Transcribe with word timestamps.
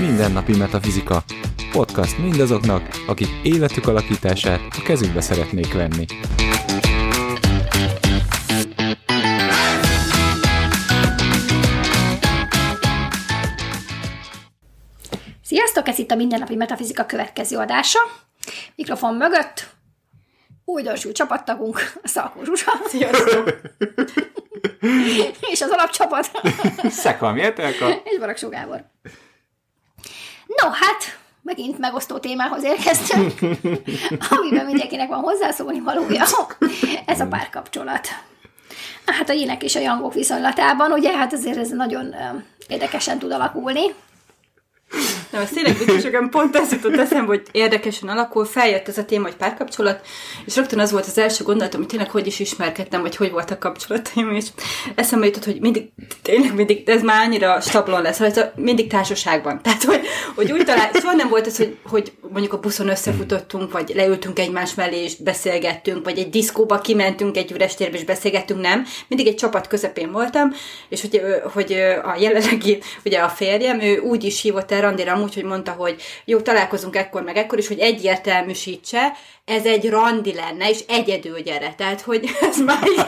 Mindennapi 0.00 0.56
Metafizika. 0.56 1.22
Podcast 1.72 2.18
mindazoknak, 2.18 2.82
akik 3.06 3.28
életük 3.42 3.88
alakítását 3.88 4.60
a 4.78 4.82
kezükbe 4.82 5.20
szeretnék 5.20 5.72
venni. 5.72 6.04
Sziasztok, 15.42 15.88
ez 15.88 15.98
itt 15.98 16.10
a 16.10 16.14
Mindennapi 16.14 16.54
Metafizika 16.56 17.06
következő 17.06 17.56
adása. 17.56 17.98
Mikrofon 18.74 19.14
mögött 19.14 19.75
újdonsult 20.66 21.14
csapattagunk, 21.14 21.92
a 22.02 22.08
Szalkó 22.08 22.44
Zsuzsa. 22.44 22.72
Sziasztok! 22.86 23.60
és 25.40 25.60
az 25.60 25.70
alapcsapat. 25.70 26.30
Szekal, 26.90 27.32
miért 27.32 27.58
és 28.04 28.18
Baraksó 28.18 28.48
Gábor. 28.48 28.84
No, 30.46 30.70
hát 30.70 31.18
megint 31.42 31.78
megosztó 31.78 32.18
témához 32.18 32.64
érkeztünk, 32.64 33.32
amiben 34.30 34.66
mindenkinek 34.66 35.08
van 35.08 35.20
hozzászólni 35.20 35.80
valója. 35.80 36.24
Ez 37.06 37.20
a 37.20 37.26
párkapcsolat. 37.26 38.08
Hát 39.06 39.28
a 39.28 39.32
jének 39.32 39.62
és 39.62 39.76
a 39.76 39.80
jangok 39.80 40.14
viszonylatában, 40.14 40.92
ugye, 40.92 41.16
hát 41.16 41.32
azért 41.32 41.58
ez 41.58 41.68
nagyon 41.68 42.14
érdekesen 42.68 43.18
tud 43.18 43.32
alakulni. 43.32 43.94
Nem, 45.36 45.44
ez 45.44 45.50
tényleg 45.50 46.02
nekem 46.02 46.28
pont 46.28 46.56
ez 46.56 46.72
jutott 46.72 46.96
eszembe, 46.96 47.26
hogy 47.26 47.42
érdekesen 47.52 48.08
alakul, 48.08 48.44
feljött 48.44 48.88
ez 48.88 48.98
a 48.98 49.04
téma, 49.04 49.24
hogy 49.24 49.36
párkapcsolat, 49.36 50.06
és 50.46 50.56
rögtön 50.56 50.78
az 50.78 50.92
volt 50.92 51.06
az 51.06 51.18
első 51.18 51.44
gondolatom, 51.44 51.80
hogy 51.80 51.88
tényleg 51.88 52.10
hogy 52.10 52.26
is 52.26 52.40
ismerkedtem, 52.40 53.00
vagy 53.00 53.16
hogy 53.16 53.30
voltak 53.30 53.58
kapcsolataim, 53.58 54.30
és 54.30 54.46
eszembe 54.94 55.26
jutott, 55.26 55.44
hogy 55.44 55.60
mindig, 55.60 55.88
tényleg 56.22 56.54
mindig, 56.54 56.88
ez 56.88 57.02
már 57.02 57.26
annyira 57.26 57.60
stablon 57.60 58.02
lesz, 58.02 58.18
hogy 58.18 58.44
mindig 58.54 58.88
társaságban. 58.88 59.62
Tehát, 59.62 59.84
hogy, 59.84 60.00
hogy 60.34 60.52
úgy 60.52 60.64
talál, 60.64 60.90
soha 60.92 61.14
nem 61.14 61.28
volt 61.28 61.46
ez, 61.46 61.56
hogy, 61.56 61.76
hogy 61.84 62.12
mondjuk 62.20 62.52
a 62.52 62.60
buszon 62.60 62.88
összefutottunk, 62.88 63.72
vagy 63.72 63.92
leültünk 63.94 64.38
egymás 64.38 64.74
mellé, 64.74 65.02
és 65.02 65.16
beszélgettünk, 65.16 66.04
vagy 66.04 66.18
egy 66.18 66.30
diszkóba 66.30 66.80
kimentünk 66.80 67.36
egy 67.36 67.52
üres 67.52 67.74
térbe, 67.74 67.96
és 67.96 68.04
beszélgettünk, 68.04 68.60
nem. 68.60 68.86
Mindig 69.08 69.26
egy 69.26 69.34
csapat 69.34 69.66
közepén 69.66 70.12
voltam, 70.12 70.52
és 70.88 71.00
hogy, 71.00 71.20
hogy 71.52 71.72
a 72.04 72.16
jelenlegi, 72.18 72.78
ugye 73.04 73.18
a 73.18 73.28
férjem, 73.28 73.80
ő 73.80 73.98
úgy 73.98 74.24
is 74.24 74.42
hívott 74.42 74.72
el 74.72 74.80
randira 74.80 75.16
amúgy, 75.26 75.40
hogy 75.40 75.50
mondta, 75.50 75.72
hogy 75.72 76.02
jó, 76.24 76.40
találkozunk 76.40 76.96
ekkor 76.96 77.22
meg 77.22 77.36
ekkor, 77.36 77.58
és 77.58 77.68
hogy 77.68 77.78
egyértelműsítse, 77.78 79.12
ez 79.46 79.64
egy 79.64 79.88
randi 79.88 80.34
lenne, 80.34 80.68
és 80.70 80.80
egyedül 80.88 81.40
gyere. 81.40 81.74
Tehát, 81.76 82.00
hogy 82.00 82.30
ez 82.50 82.60
már 82.60 82.88
így 82.88 83.06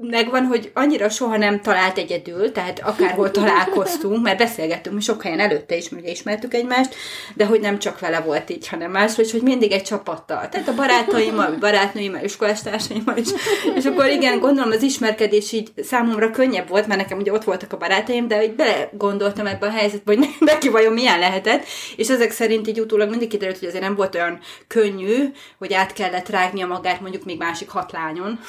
megvan, 0.00 0.44
hogy 0.44 0.70
annyira 0.74 1.08
soha 1.08 1.36
nem 1.36 1.60
talált 1.60 1.98
egyedül, 1.98 2.52
tehát 2.52 2.80
akárhol 2.84 3.30
találkoztunk, 3.30 4.22
mert 4.22 4.38
beszélgettünk 4.38 4.94
mi 4.94 5.00
sok 5.00 5.22
helyen 5.22 5.40
előtte 5.40 5.76
is, 5.76 5.88
mert 5.88 6.08
ismertük 6.08 6.54
egymást, 6.54 6.94
de 7.34 7.44
hogy 7.44 7.60
nem 7.60 7.78
csak 7.78 8.00
vele 8.00 8.20
volt 8.20 8.50
így, 8.50 8.68
hanem 8.68 8.90
más, 8.90 9.18
és 9.18 9.32
hogy 9.32 9.42
mindig 9.42 9.72
egy 9.72 9.82
csapattal. 9.82 10.48
Tehát 10.48 10.68
a 10.68 10.74
barátaimmal, 10.74 11.56
barátnőimmel, 11.60 12.24
iskolastársaimmal 12.24 13.16
is. 13.16 13.28
És 13.74 13.84
akkor 13.84 14.06
igen, 14.06 14.38
gondolom 14.38 14.70
az 14.70 14.82
ismerkedés 14.82 15.52
így 15.52 15.68
számomra 15.82 16.30
könnyebb 16.30 16.68
volt, 16.68 16.86
mert 16.86 17.00
nekem 17.00 17.18
ugye 17.18 17.32
ott 17.32 17.44
voltak 17.44 17.72
a 17.72 17.76
barátaim, 17.76 18.28
de 18.28 18.36
hogy 18.36 18.52
belegondoltam 18.54 19.46
ebbe 19.46 19.66
a 19.66 19.70
helyzetbe, 19.70 20.14
hogy 20.14 20.28
neki 20.40 20.68
vajon 20.68 20.92
milyen 20.92 21.18
lehetett, 21.48 21.68
és 21.96 22.08
ezek 22.08 22.30
szerint 22.30 22.68
így 22.68 22.80
utólag 22.80 23.10
mindig 23.10 23.28
kiderült, 23.28 23.58
hogy 23.58 23.68
azért 23.68 23.82
nem 23.82 23.94
volt 23.94 24.14
olyan 24.14 24.40
könnyű, 24.66 25.32
hogy 25.58 25.72
át 25.72 25.92
kellett 25.92 26.28
rágnia 26.28 26.66
magát 26.66 27.00
mondjuk 27.00 27.24
még 27.24 27.38
másik 27.38 27.68
hat 27.68 27.92
lányon. 27.92 28.38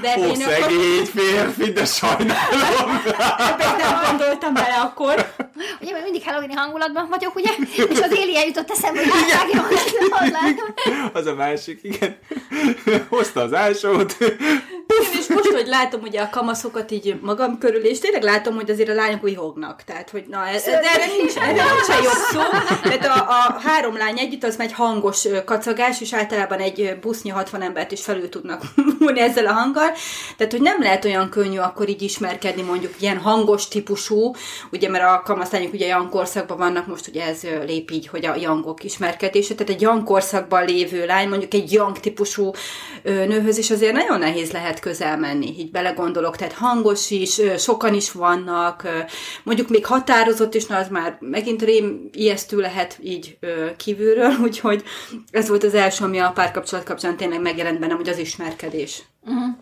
De 0.00 0.14
Ó, 0.18 0.24
én 0.24 0.34
szegény 0.34 1.04
férfi, 1.14 1.72
de 1.72 1.84
sajnálom. 1.84 3.02
Ebben 3.38 3.76
nem 3.76 4.00
gondoltam 4.06 4.54
bele 4.54 4.74
akkor. 4.74 5.34
Ugye, 5.80 5.92
mert 5.92 6.04
mindig 6.04 6.22
halloween 6.24 6.56
hangulatban 6.56 7.06
vagyok, 7.08 7.34
ugye? 7.34 7.50
És 7.76 8.00
az 8.00 8.12
Éli 8.16 8.36
eljutott 8.36 8.70
eszembe, 8.70 9.00
hogy 9.00 9.30
átrágja 9.32 9.62
magát 10.10 10.62
Az 11.12 11.26
a 11.26 11.34
másik, 11.34 11.78
igen. 11.82 12.18
Hozta 13.08 13.40
az 13.40 13.54
ásót. 13.54 14.16
Én 15.00 15.18
is 15.18 15.26
most, 15.28 15.52
hogy 15.52 15.66
látom 15.66 16.00
ugye 16.02 16.20
a 16.20 16.28
kamaszokat 16.30 16.90
így 16.90 17.18
magam 17.20 17.58
körül, 17.58 17.84
és 17.84 17.98
tényleg 17.98 18.22
látom, 18.22 18.54
hogy 18.54 18.70
azért 18.70 18.88
a 18.88 18.94
lányok 18.94 19.28
hívognak. 19.28 19.82
Tehát, 19.82 20.10
hogy 20.10 20.24
na, 20.28 20.46
ez, 20.46 20.64
de 20.64 20.80
erre 20.80 21.06
nincs, 21.16 21.36
erre 21.36 21.52
nincs 21.52 22.04
jobb 22.04 22.22
szó. 22.30 22.40
Tehát 22.82 23.06
a, 23.06 23.28
a 23.28 23.60
három 23.60 23.96
lány 23.96 24.18
együtt 24.18 24.44
az 24.44 24.56
megy 24.56 24.72
hangos 24.72 25.26
kacagás, 25.44 26.00
és 26.00 26.14
általában 26.14 26.58
egy 26.58 26.98
busznyi 27.00 27.30
60 27.30 27.62
embert 27.62 27.92
is 27.92 28.02
felül 28.02 28.28
tudnak 28.28 28.62
múlni 28.98 29.20
ezzel 29.20 29.46
a 29.46 29.52
hanggal. 29.52 29.90
Tehát, 30.36 30.52
hogy 30.52 30.62
nem 30.62 30.82
lehet 30.82 31.04
olyan 31.04 31.30
könnyű 31.30 31.58
akkor 31.58 31.88
így 31.88 32.02
ismerkedni 32.02 32.62
mondjuk 32.62 32.94
ilyen 33.00 33.18
hangos 33.18 33.68
típusú, 33.68 34.34
ugye 34.72 34.88
mert 34.88 35.04
a 35.04 35.22
kamaszlányok 35.24 35.72
ugye 35.72 35.86
young 35.86 36.08
korszakban 36.08 36.56
vannak, 36.56 36.86
most 36.86 37.08
ugye 37.08 37.26
ez 37.26 37.40
lép 37.66 37.90
így, 37.90 38.08
hogy 38.08 38.26
a 38.26 38.36
youngok 38.36 38.84
ismerkedése, 38.84 39.54
tehát 39.54 39.72
egy 39.72 39.80
young 39.80 40.04
korszakban 40.04 40.64
lévő 40.64 41.06
lány, 41.06 41.28
mondjuk 41.28 41.54
egy 41.54 41.72
young 41.72 42.00
típusú 42.00 42.50
nőhöz 43.02 43.58
is 43.58 43.70
azért 43.70 43.92
nagyon 43.92 44.18
nehéz 44.18 44.50
lehet 44.50 44.80
közel 44.86 45.18
menni, 45.18 45.54
így 45.58 45.70
belegondolok, 45.70 46.36
tehát 46.36 46.52
hangos 46.52 47.10
is, 47.10 47.40
sokan 47.58 47.94
is 47.94 48.12
vannak, 48.12 48.88
mondjuk 49.42 49.68
még 49.68 49.86
határozott 49.86 50.54
is, 50.54 50.66
na 50.66 50.76
az 50.76 50.88
már 50.88 51.16
megint 51.20 51.62
rém 51.62 52.08
ijesztő 52.12 52.58
lehet 52.58 52.98
így 53.02 53.38
kívülről, 53.76 54.34
úgyhogy 54.46 54.82
ez 55.30 55.48
volt 55.48 55.64
az 55.64 55.74
első 55.74 56.04
ami 56.04 56.18
a 56.18 56.32
párkapcsolat 56.34 56.84
kapcsán 56.84 57.16
tényleg 57.16 57.40
megjelent 57.40 57.78
bennem, 57.78 57.96
hogy 57.96 58.08
az 58.08 58.18
ismerkedés. 58.18 59.02
Uh-huh. 59.24 59.56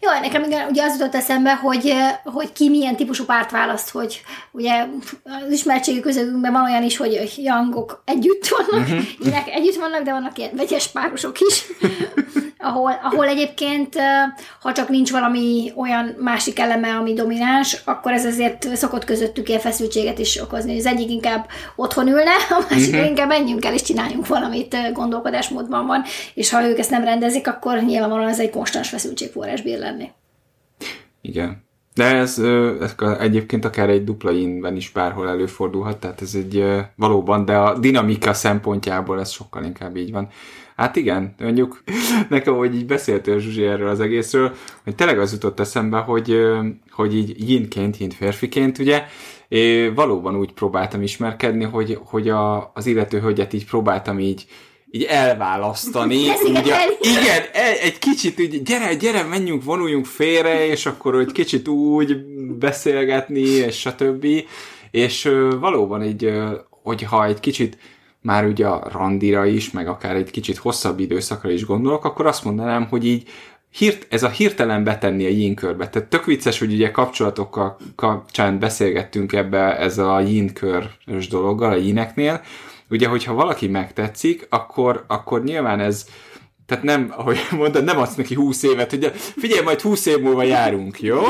Jó, 0.00 0.20
nekem 0.20 0.42
igen, 0.42 0.68
ugye 0.68 0.82
az 0.82 0.92
jutott 0.92 1.14
eszembe, 1.14 1.54
hogy, 1.54 1.92
hogy 2.24 2.52
ki 2.52 2.68
milyen 2.68 2.96
típusú 2.96 3.24
párt 3.24 3.50
választ, 3.50 3.90
hogy 3.90 4.22
ugye 4.52 4.86
az 5.24 5.50
ismertségi 5.50 6.00
közöttünkben 6.00 6.52
van 6.52 6.64
olyan 6.64 6.82
is, 6.82 6.96
hogy 6.96 7.32
jangok 7.36 8.02
együtt 8.04 8.46
vannak, 8.46 8.88
uh-huh. 8.88 9.54
együtt 9.54 9.76
vannak, 9.76 10.02
de 10.02 10.10
vannak 10.10 10.38
ilyen 10.38 10.56
vegyes 10.56 10.88
párosok 10.88 11.40
is, 11.40 11.64
ahol, 12.58 13.00
ahol 13.02 13.26
egyébként, 13.26 13.96
ha 14.60 14.72
csak 14.72 14.88
nincs 14.88 15.10
valami 15.10 15.72
olyan 15.76 16.14
másik 16.18 16.58
eleme, 16.58 16.94
ami 16.94 17.12
domináns, 17.12 17.82
akkor 17.84 18.12
ez 18.12 18.24
azért 18.24 18.76
szokott 18.76 19.04
közöttük 19.04 19.48
ilyen 19.48 19.60
feszültséget 19.60 20.18
is 20.18 20.40
okozni. 20.40 20.78
Az 20.78 20.86
egyik 20.86 21.10
inkább 21.10 21.48
otthon 21.76 22.06
ülne, 22.06 22.32
a 22.50 22.66
másik 22.70 22.92
uh-huh. 22.92 23.08
inkább 23.08 23.28
menjünk 23.28 23.64
el 23.64 23.74
és 23.74 23.82
csináljunk 23.82 24.26
valamit 24.26 24.76
gondolkodásmódban 24.92 25.86
van, 25.86 26.02
és 26.34 26.50
ha 26.50 26.68
ők 26.68 26.78
ezt 26.78 26.90
nem 26.90 27.04
rendezik, 27.04 27.48
akkor 27.48 27.82
nyilvánvalóan 27.82 28.28
ez 28.28 28.40
egy 28.40 28.50
konstans 28.50 28.88
feszültségforrás 28.88 29.62
bír 29.62 29.78
lenni. 29.78 30.10
Igen. 31.20 31.65
De 31.96 32.04
ez, 32.04 32.38
ez 32.80 32.94
egyébként 33.18 33.64
akár 33.64 33.88
egy 33.88 34.04
dupla 34.04 34.30
inben 34.30 34.76
is 34.76 34.90
bárhol 34.90 35.28
előfordulhat, 35.28 35.96
tehát 35.96 36.22
ez 36.22 36.34
egy 36.34 36.64
valóban, 36.96 37.44
de 37.44 37.56
a 37.56 37.78
dinamika 37.78 38.32
szempontjából 38.32 39.20
ez 39.20 39.30
sokkal 39.30 39.64
inkább 39.64 39.96
így 39.96 40.12
van. 40.12 40.28
Hát 40.76 40.96
igen, 40.96 41.34
mondjuk 41.38 41.82
nekem, 42.28 42.54
hogy 42.54 42.74
így 42.74 42.86
beszéltél 42.86 43.38
Zsuzsi 43.38 43.64
erről 43.64 43.88
az 43.88 44.00
egészről, 44.00 44.54
hogy 44.84 44.94
tényleg 44.94 45.18
az 45.18 45.32
jutott 45.32 45.60
eszembe, 45.60 45.98
hogy, 45.98 46.40
hogy 46.90 47.16
így 47.16 47.48
yinként, 47.48 47.96
yin 47.96 48.10
férfiként, 48.10 48.78
ugye, 48.78 49.04
én 49.48 49.94
valóban 49.94 50.36
úgy 50.36 50.52
próbáltam 50.52 51.02
ismerkedni, 51.02 51.64
hogy, 51.64 51.98
hogy 52.04 52.28
a, 52.28 52.70
az 52.74 52.86
illető 52.86 53.20
hölgyet 53.20 53.52
így 53.52 53.66
próbáltam 53.66 54.18
így, 54.18 54.46
így 54.90 55.02
elválasztani. 55.02 56.28
ugye, 56.48 56.76
igen, 57.00 57.42
egy 57.82 57.98
kicsit 57.98 58.40
úgy, 58.40 58.62
gyere, 58.62 58.94
gyere, 58.94 59.22
menjünk, 59.22 59.64
vonuljunk 59.64 60.06
félre, 60.06 60.66
és 60.66 60.86
akkor 60.86 61.14
egy 61.14 61.32
kicsit 61.32 61.68
úgy 61.68 62.16
beszélgetni, 62.58 63.40
és 63.40 63.78
stb. 63.78 64.26
És 64.90 65.30
valóban 65.60 66.02
így, 66.02 66.32
hogyha 66.70 67.26
egy 67.26 67.40
kicsit 67.40 67.78
már 68.20 68.44
ugye 68.44 68.66
a 68.66 68.88
randira 68.92 69.44
is, 69.44 69.70
meg 69.70 69.88
akár 69.88 70.16
egy 70.16 70.30
kicsit 70.30 70.56
hosszabb 70.56 71.00
időszakra 71.00 71.50
is 71.50 71.64
gondolok, 71.64 72.04
akkor 72.04 72.26
azt 72.26 72.44
mondanám, 72.44 72.86
hogy 72.86 73.06
így 73.06 73.28
hirt, 73.72 74.06
ez 74.10 74.22
a 74.22 74.28
hirtelen 74.28 74.84
betenni 74.84 75.24
a 75.24 75.28
yin 75.28 75.54
körbe. 75.54 75.88
Tehát 75.88 76.08
tök 76.08 76.24
vicces, 76.24 76.58
hogy 76.58 76.72
ugye 76.72 76.90
kapcsolatokkal 76.90 77.76
kapcsán 77.96 78.58
beszélgettünk 78.58 79.32
ebbe 79.32 79.78
ez 79.78 79.98
a 79.98 80.20
yin 80.20 80.52
körös 80.52 81.28
dologgal, 81.28 81.72
a 81.72 81.76
yineknél. 81.76 82.40
Ugye, 82.90 83.08
hogyha 83.08 83.34
valaki 83.34 83.68
megtetszik, 83.68 84.46
akkor, 84.50 85.04
akkor 85.06 85.44
nyilván 85.44 85.80
ez, 85.80 86.06
tehát 86.66 86.84
nem, 86.84 87.12
ahogy 87.16 87.38
mondtad, 87.50 87.84
nem 87.84 87.98
adsz 87.98 88.14
neki 88.14 88.34
20 88.34 88.62
évet, 88.62 88.90
hogy 88.90 89.12
figyelj, 89.14 89.64
majd 89.64 89.80
20 89.80 90.06
év 90.06 90.18
múlva 90.18 90.42
járunk, 90.42 91.00
jó? 91.00 91.22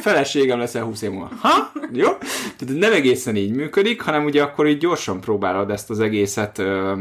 Feleségem 0.00 0.58
leszel 0.58 0.84
20 0.84 1.02
év 1.02 1.10
múlva. 1.10 1.30
Ha? 1.40 1.72
Jó? 1.92 2.08
Tehát 2.56 2.74
nem 2.78 2.92
egészen 2.92 3.36
így 3.36 3.54
működik, 3.54 4.00
hanem 4.00 4.24
ugye 4.24 4.42
akkor 4.42 4.66
így 4.66 4.78
gyorsan 4.78 5.20
próbálod 5.20 5.70
ezt 5.70 5.90
az 5.90 6.00
egészet 6.00 6.58
ö, 6.58 6.94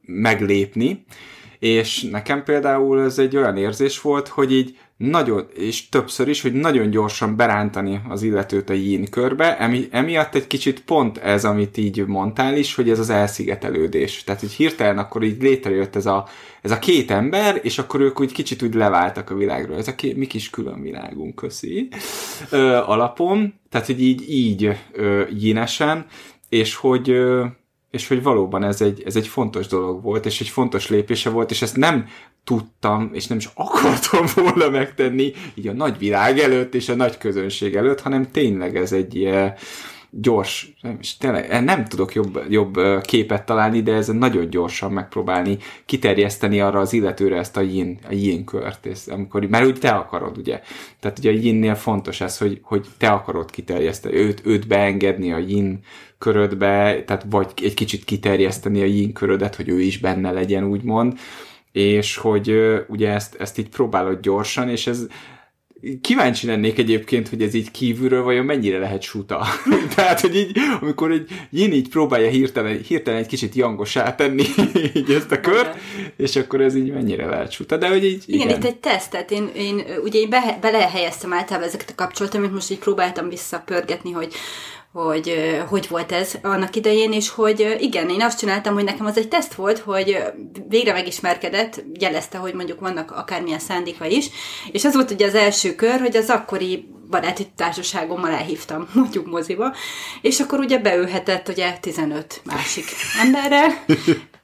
meglépni, 0.00 1.04
és 1.58 2.02
nekem 2.02 2.44
például 2.44 3.02
ez 3.02 3.18
egy 3.18 3.36
olyan 3.36 3.56
érzés 3.56 4.00
volt, 4.00 4.28
hogy 4.28 4.52
így 4.52 4.78
nagyon, 4.96 5.46
és 5.54 5.88
többször 5.88 6.28
is, 6.28 6.42
hogy 6.42 6.52
nagyon 6.52 6.90
gyorsan 6.90 7.36
berántani 7.36 8.00
az 8.08 8.22
illetőt 8.22 8.70
a 8.70 8.72
yin 8.72 9.10
körbe, 9.10 9.58
emi, 9.58 9.88
emiatt 9.90 10.34
egy 10.34 10.46
kicsit 10.46 10.84
pont 10.84 11.18
ez, 11.18 11.44
amit 11.44 11.76
így 11.76 12.06
mondtál 12.06 12.56
is, 12.56 12.74
hogy 12.74 12.90
ez 12.90 12.98
az 12.98 13.10
elszigetelődés. 13.10 14.24
Tehát, 14.24 14.40
hogy 14.40 14.52
hirtelen 14.52 14.98
akkor 14.98 15.22
így 15.22 15.42
létrejött 15.42 15.96
ez 15.96 16.06
a, 16.06 16.26
ez 16.62 16.70
a 16.70 16.78
két 16.78 17.10
ember, 17.10 17.60
és 17.62 17.78
akkor 17.78 18.00
ők 18.00 18.20
úgy 18.20 18.32
kicsit 18.32 18.62
úgy 18.62 18.74
leváltak 18.74 19.30
a 19.30 19.34
világról. 19.34 19.76
Ez 19.76 19.88
a 19.88 19.94
két, 19.94 20.16
mi 20.16 20.26
kis 20.26 20.50
külön 20.50 20.82
világunk, 20.82 21.34
köszi, 21.34 21.88
ö, 22.50 22.76
alapon. 22.76 23.54
Tehát, 23.70 23.86
hogy 23.86 24.02
így, 24.02 24.30
így 24.30 24.76
ö, 24.92 25.22
yinesen, 25.38 26.06
és 26.48 26.74
hogy 26.74 27.10
ö, 27.10 27.44
és 27.90 28.08
hogy 28.08 28.22
valóban 28.22 28.64
ez 28.64 28.80
egy, 28.80 29.02
ez 29.06 29.16
egy 29.16 29.26
fontos 29.26 29.66
dolog 29.66 30.02
volt, 30.02 30.26
és 30.26 30.40
egy 30.40 30.48
fontos 30.48 30.88
lépése 30.88 31.30
volt, 31.30 31.50
és 31.50 31.62
ezt 31.62 31.76
nem 31.76 32.06
tudtam, 32.46 33.10
és 33.12 33.26
nem 33.26 33.38
is 33.38 33.48
akartam 33.54 34.26
volna 34.44 34.70
megtenni 34.70 35.32
így 35.54 35.66
a 35.66 35.72
nagy 35.72 35.98
világ 35.98 36.38
előtt, 36.38 36.74
és 36.74 36.88
a 36.88 36.94
nagy 36.94 37.18
közönség 37.18 37.74
előtt, 37.74 38.00
hanem 38.00 38.30
tényleg 38.30 38.76
ez 38.76 38.92
egy 38.92 39.14
ilyen 39.14 39.54
gyors, 40.10 40.72
és 41.00 41.16
tényleg 41.16 41.50
eh, 41.50 41.60
nem 41.60 41.84
tudok 41.84 42.14
jobb, 42.14 42.40
jobb 42.48 42.78
képet 43.02 43.46
találni, 43.46 43.82
de 43.82 43.92
ez 43.92 44.08
nagyon 44.08 44.50
gyorsan 44.50 44.92
megpróbálni 44.92 45.58
kiterjeszteni 45.86 46.60
arra 46.60 46.80
az 46.80 46.92
illetőre 46.92 47.36
ezt 47.36 47.56
a 47.56 47.60
yin, 47.60 47.98
a 48.08 48.12
yin 48.12 48.44
kört, 48.44 48.86
és 48.86 48.98
amikor, 49.06 49.44
mert 49.44 49.66
úgy 49.66 49.78
te 49.78 49.90
akarod, 49.90 50.38
ugye. 50.38 50.60
Tehát 51.00 51.18
ugye 51.18 51.30
a 51.30 51.34
yinnél 51.34 51.74
fontos 51.74 52.20
ez, 52.20 52.38
hogy, 52.38 52.60
hogy 52.62 52.86
te 52.98 53.08
akarod 53.08 53.50
kiterjeszteni, 53.50 54.14
őt, 54.14 54.42
őt 54.44 54.66
beengedni 54.66 55.32
a 55.32 55.38
yin 55.38 55.80
körödbe, 56.18 57.02
tehát 57.06 57.26
vagy 57.30 57.52
egy 57.62 57.74
kicsit 57.74 58.04
kiterjeszteni 58.04 58.80
a 58.82 58.86
yin 58.86 59.12
körödet, 59.12 59.56
hogy 59.56 59.68
ő 59.68 59.80
is 59.80 59.98
benne 59.98 60.30
legyen, 60.30 60.64
úgymond, 60.64 61.18
és 61.76 62.16
hogy 62.16 62.54
ugye 62.88 63.10
ezt, 63.10 63.34
ezt 63.34 63.58
így 63.58 63.68
próbálod 63.68 64.20
gyorsan, 64.20 64.68
és 64.68 64.86
ez 64.86 65.06
kíváncsi 66.00 66.46
lennék 66.46 66.78
egyébként, 66.78 67.28
hogy 67.28 67.42
ez 67.42 67.54
így 67.54 67.70
kívülről 67.70 68.22
vajon 68.22 68.44
mennyire 68.44 68.78
lehet 68.78 69.02
suta. 69.02 69.46
Tehát, 69.94 70.20
hogy 70.20 70.36
így, 70.36 70.58
amikor 70.80 71.10
egy 71.10 71.28
Yin 71.50 71.72
így 71.72 71.88
próbálja 71.88 72.28
hirtelen, 72.28 72.80
hirtelen 72.86 73.20
egy 73.20 73.26
kicsit 73.26 73.54
jangosá 73.54 74.14
tenni 74.14 74.44
így 74.94 75.10
ezt 75.10 75.32
a 75.32 75.40
kört, 75.40 75.78
és 76.16 76.36
akkor 76.36 76.60
ez 76.60 76.74
így 76.74 76.92
mennyire 76.92 77.26
lehet 77.26 77.50
suta. 77.50 77.76
De 77.76 77.88
hogy 77.88 78.04
így, 78.04 78.24
igen. 78.26 78.40
igen 78.40 78.56
itt 78.56 78.66
egy 78.66 78.76
teszt, 78.76 79.10
tehát 79.10 79.30
én, 79.30 79.50
én 79.56 79.82
ugye 80.02 80.18
én 80.18 80.28
be, 80.28 80.58
belehelyeztem 80.60 81.32
általában 81.32 81.68
ezeket 81.68 81.90
a 81.90 81.94
kapcsolatokat, 81.94 82.52
most 82.52 82.70
így 82.70 82.78
próbáltam 82.78 83.28
visszapörgetni, 83.28 84.10
hogy 84.10 84.32
hogy 85.04 85.60
hogy 85.68 85.88
volt 85.88 86.12
ez 86.12 86.32
annak 86.42 86.76
idején, 86.76 87.12
és 87.12 87.28
hogy 87.28 87.76
igen, 87.80 88.08
én 88.08 88.22
azt 88.22 88.38
csináltam, 88.38 88.74
hogy 88.74 88.84
nekem 88.84 89.06
az 89.06 89.18
egy 89.18 89.28
teszt 89.28 89.54
volt, 89.54 89.78
hogy 89.78 90.18
végre 90.68 90.92
megismerkedett, 90.92 91.84
jelezte, 91.98 92.38
hogy 92.38 92.54
mondjuk 92.54 92.80
vannak 92.80 93.10
akármilyen 93.10 93.58
szándéka 93.58 94.04
is, 94.06 94.30
és 94.72 94.84
az 94.84 94.94
volt 94.94 95.10
ugye 95.10 95.26
az 95.26 95.34
első 95.34 95.74
kör, 95.74 96.00
hogy 96.00 96.16
az 96.16 96.30
akkori 96.30 96.88
baráti 97.10 97.46
társaságommal 97.56 98.30
elhívtam, 98.30 98.88
mondjuk 98.94 99.26
moziba, 99.26 99.74
és 100.22 100.40
akkor 100.40 100.58
ugye 100.58 100.78
beülhetett 100.78 101.48
ugye 101.48 101.72
15 101.80 102.40
másik 102.44 102.84
emberre, 103.22 103.84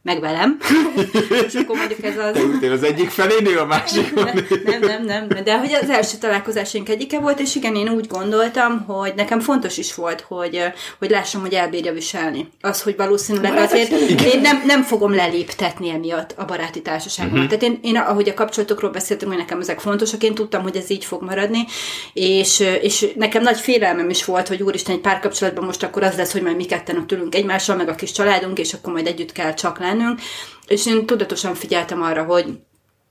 meg 0.02 0.20
velem. 0.20 0.58
és 1.46 1.54
akkor 1.54 1.76
mondjuk 1.76 2.04
ez 2.04 2.16
az... 2.16 2.40
Te 2.60 2.72
az 2.72 2.82
egyik 2.82 3.10
felé, 3.10 3.34
nő 3.40 3.56
a 3.56 3.66
másik 3.66 4.14
nem, 4.14 4.44
nem, 4.64 4.80
nem, 4.80 5.04
nem, 5.04 5.44
de 5.44 5.58
hogy 5.58 5.72
az 5.82 5.90
első 5.90 6.16
találkozásunk 6.20 6.88
egyike 6.88 7.18
volt, 7.18 7.40
és 7.40 7.54
igen, 7.54 7.74
én 7.74 7.88
úgy 7.88 8.06
gondoltam, 8.06 8.84
hogy 8.86 9.12
nekem 9.16 9.40
fontos 9.40 9.78
is 9.78 9.94
volt, 9.94 10.20
hogy, 10.20 10.62
hogy 10.98 11.10
lássam, 11.10 11.40
hogy 11.40 11.52
elbírja 11.52 11.92
viselni. 11.92 12.48
Az, 12.60 12.82
hogy 12.82 12.96
valószínűleg 12.96 13.56
azért 13.56 13.90
én 14.34 14.40
nem, 14.40 14.62
nem 14.66 14.82
fogom 14.82 15.14
leléptetni 15.14 15.90
emiatt 15.90 16.34
a 16.36 16.44
baráti 16.44 16.82
társaságomat. 16.82 17.44
Uh-huh. 17.44 17.58
Tehát 17.58 17.74
én, 17.74 17.78
én, 17.82 17.96
ahogy 17.96 18.28
a 18.28 18.34
kapcsolatokról 18.34 18.90
beszéltünk, 18.90 19.30
hogy 19.30 19.40
nekem 19.40 19.60
ezek 19.60 19.80
fontosak, 19.80 20.22
én 20.22 20.34
tudtam, 20.34 20.62
hogy 20.62 20.76
ez 20.76 20.90
így 20.90 21.04
fog 21.04 21.22
maradni, 21.22 21.64
és, 22.12 22.60
és 22.80 23.12
nekem 23.16 23.42
nagy 23.42 23.58
félelmem 23.58 24.10
is 24.10 24.24
volt, 24.24 24.48
hogy 24.48 24.62
úristen, 24.62 24.94
egy 24.94 25.00
párkapcsolatban 25.00 25.64
most 25.64 25.82
akkor 25.82 26.02
az 26.02 26.16
lesz, 26.16 26.32
hogy 26.32 26.42
majd 26.42 26.56
mi 26.56 26.64
ketten 26.64 26.96
ott 26.96 27.12
ülünk 27.12 27.34
egymással, 27.34 27.76
meg 27.76 27.88
a 27.88 27.94
kis 27.94 28.12
családunk, 28.12 28.58
és 28.58 28.72
akkor 28.72 28.92
majd 28.92 29.06
együtt 29.06 29.32
kell 29.32 29.54
csak 29.54 29.78
lenni 29.78 29.91
bennünk, 29.96 30.20
és 30.66 30.86
én 30.86 31.06
tudatosan 31.06 31.54
figyeltem 31.54 32.02
arra, 32.02 32.24
hogy 32.24 32.58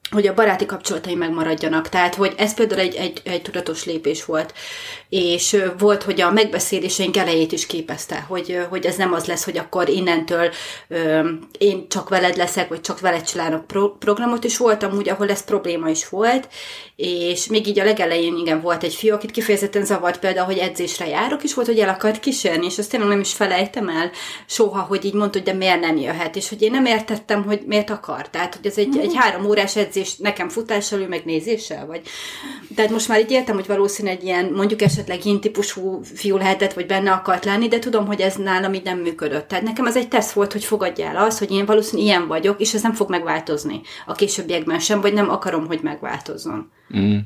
hogy 0.10 0.28
a 0.28 0.34
baráti 0.34 0.66
kapcsolatai 0.66 1.16
megmaradjanak. 1.16 1.90
Tehát, 1.90 2.16
hogy 2.16 2.34
ez 2.38 2.54
például 2.54 2.80
egy, 2.82 2.96
egy, 2.96 3.22
egy 3.24 3.42
tudatos 3.42 3.86
lépés 3.86 4.26
volt. 4.26 4.54
És 5.10 5.64
volt, 5.78 6.04
hogy 6.04 6.22
a 6.22 6.32
megbeszéléseink 6.32 7.18
elejét 7.18 7.52
is 7.52 7.66
képezte, 7.66 8.26
hogy, 8.28 8.60
hogy 8.70 8.86
ez 8.86 8.96
nem 8.96 9.14
az 9.14 9.26
lesz, 9.26 9.44
hogy 9.44 9.58
akkor 9.58 9.90
innentől 9.90 10.52
ö, 10.88 11.30
én 11.58 11.88
csak 11.90 12.10
veled 12.10 12.38
leszek, 12.38 12.70
vagy 12.70 12.82
csak 12.82 13.00
veled 13.00 13.22
csinálok 13.22 13.68
pro- 13.68 13.98
programot, 13.98 14.44
és 14.44 14.58
voltam 14.58 14.98
úgy, 14.98 15.10
ahol 15.10 15.30
ez 15.30 15.44
probléma 15.44 15.90
is 15.90 16.10
volt, 16.10 16.48
és 16.96 17.48
még 17.48 17.68
így 17.68 17.80
a 17.80 17.84
legelején 17.84 18.38
igen 18.38 18.62
volt 18.62 18.84
egy 18.84 18.94
fiú, 18.94 19.14
akit 19.14 19.32
kifejezetten 19.32 19.86
zavart 19.86 20.20
például, 20.20 20.46
hogy 20.46 20.58
edzésre 20.58 21.08
járok, 21.08 21.44
és 21.44 21.54
volt, 21.54 21.68
hogy 21.68 21.80
el 21.80 21.90
akart 21.90 22.20
kísérni, 22.20 22.66
és 22.66 22.78
azt 22.78 22.90
tényleg 22.90 23.10
nem 23.10 23.20
is 23.20 23.34
felejtem 23.34 23.90
el 23.90 24.12
soha, 24.46 24.80
hogy 24.80 25.06
így 25.06 25.14
mondta, 25.14 25.38
hogy 25.38 25.48
de 25.48 25.54
miért 25.54 25.80
nem 25.80 25.98
jöhet, 25.98 26.36
és 26.36 26.50
hogy 26.50 26.62
én 26.62 26.72
nem 26.72 26.86
értettem, 26.86 27.44
hogy 27.44 27.62
miért 27.66 27.90
akar. 27.90 28.30
Tehát, 28.30 28.56
hogy 28.56 28.66
ez 28.66 28.78
egy, 28.78 28.98
egy 29.02 29.16
három 29.16 29.46
órás 29.46 29.76
edzés 29.76 30.01
nekem 30.18 30.50
futással, 30.50 31.00
ő 31.00 31.08
meg 31.08 31.22
nézéssel, 31.26 31.86
vagy... 31.86 32.02
Tehát 32.76 32.92
most 32.92 33.08
már 33.08 33.20
így 33.20 33.32
értem, 33.32 33.56
hogy 33.56 33.68
valószínűleg 33.68 34.18
egy 34.18 34.24
ilyen, 34.24 34.46
mondjuk 34.46 34.82
esetleg 34.82 35.26
ilyen 35.26 35.40
típusú 35.40 36.02
fiú 36.04 36.38
lehetett, 36.38 36.74
vagy 36.74 36.86
benne 36.86 37.12
akart 37.12 37.46
lenni, 37.46 37.68
de 37.68 37.80
tudom, 37.80 38.06
hogy 38.06 38.22
ez 38.22 38.36
nálam 38.36 38.74
így 38.74 38.84
nem 38.84 39.00
működött. 39.00 39.48
Tehát 39.48 39.64
nekem 39.64 39.86
ez 39.86 39.98
egy 39.98 40.08
teszt 40.08 40.32
volt, 40.32 40.52
hogy 40.52 40.64
fogadjál 40.64 41.18
az, 41.18 41.40
hogy 41.40 41.52
én 41.52 41.66
valószínűleg 41.66 42.08
ilyen 42.08 42.28
vagyok, 42.28 42.60
és 42.60 42.74
ez 42.74 42.82
nem 42.82 42.94
fog 42.94 43.10
megváltozni 43.10 43.82
a 44.06 44.14
későbbiekben 44.14 44.80
sem, 44.80 45.02
vagy 45.02 45.14
nem 45.14 45.30
akarom, 45.30 45.68
hogy 45.68 45.80
megváltozzon. 45.82 46.72
Mm. 46.98 47.18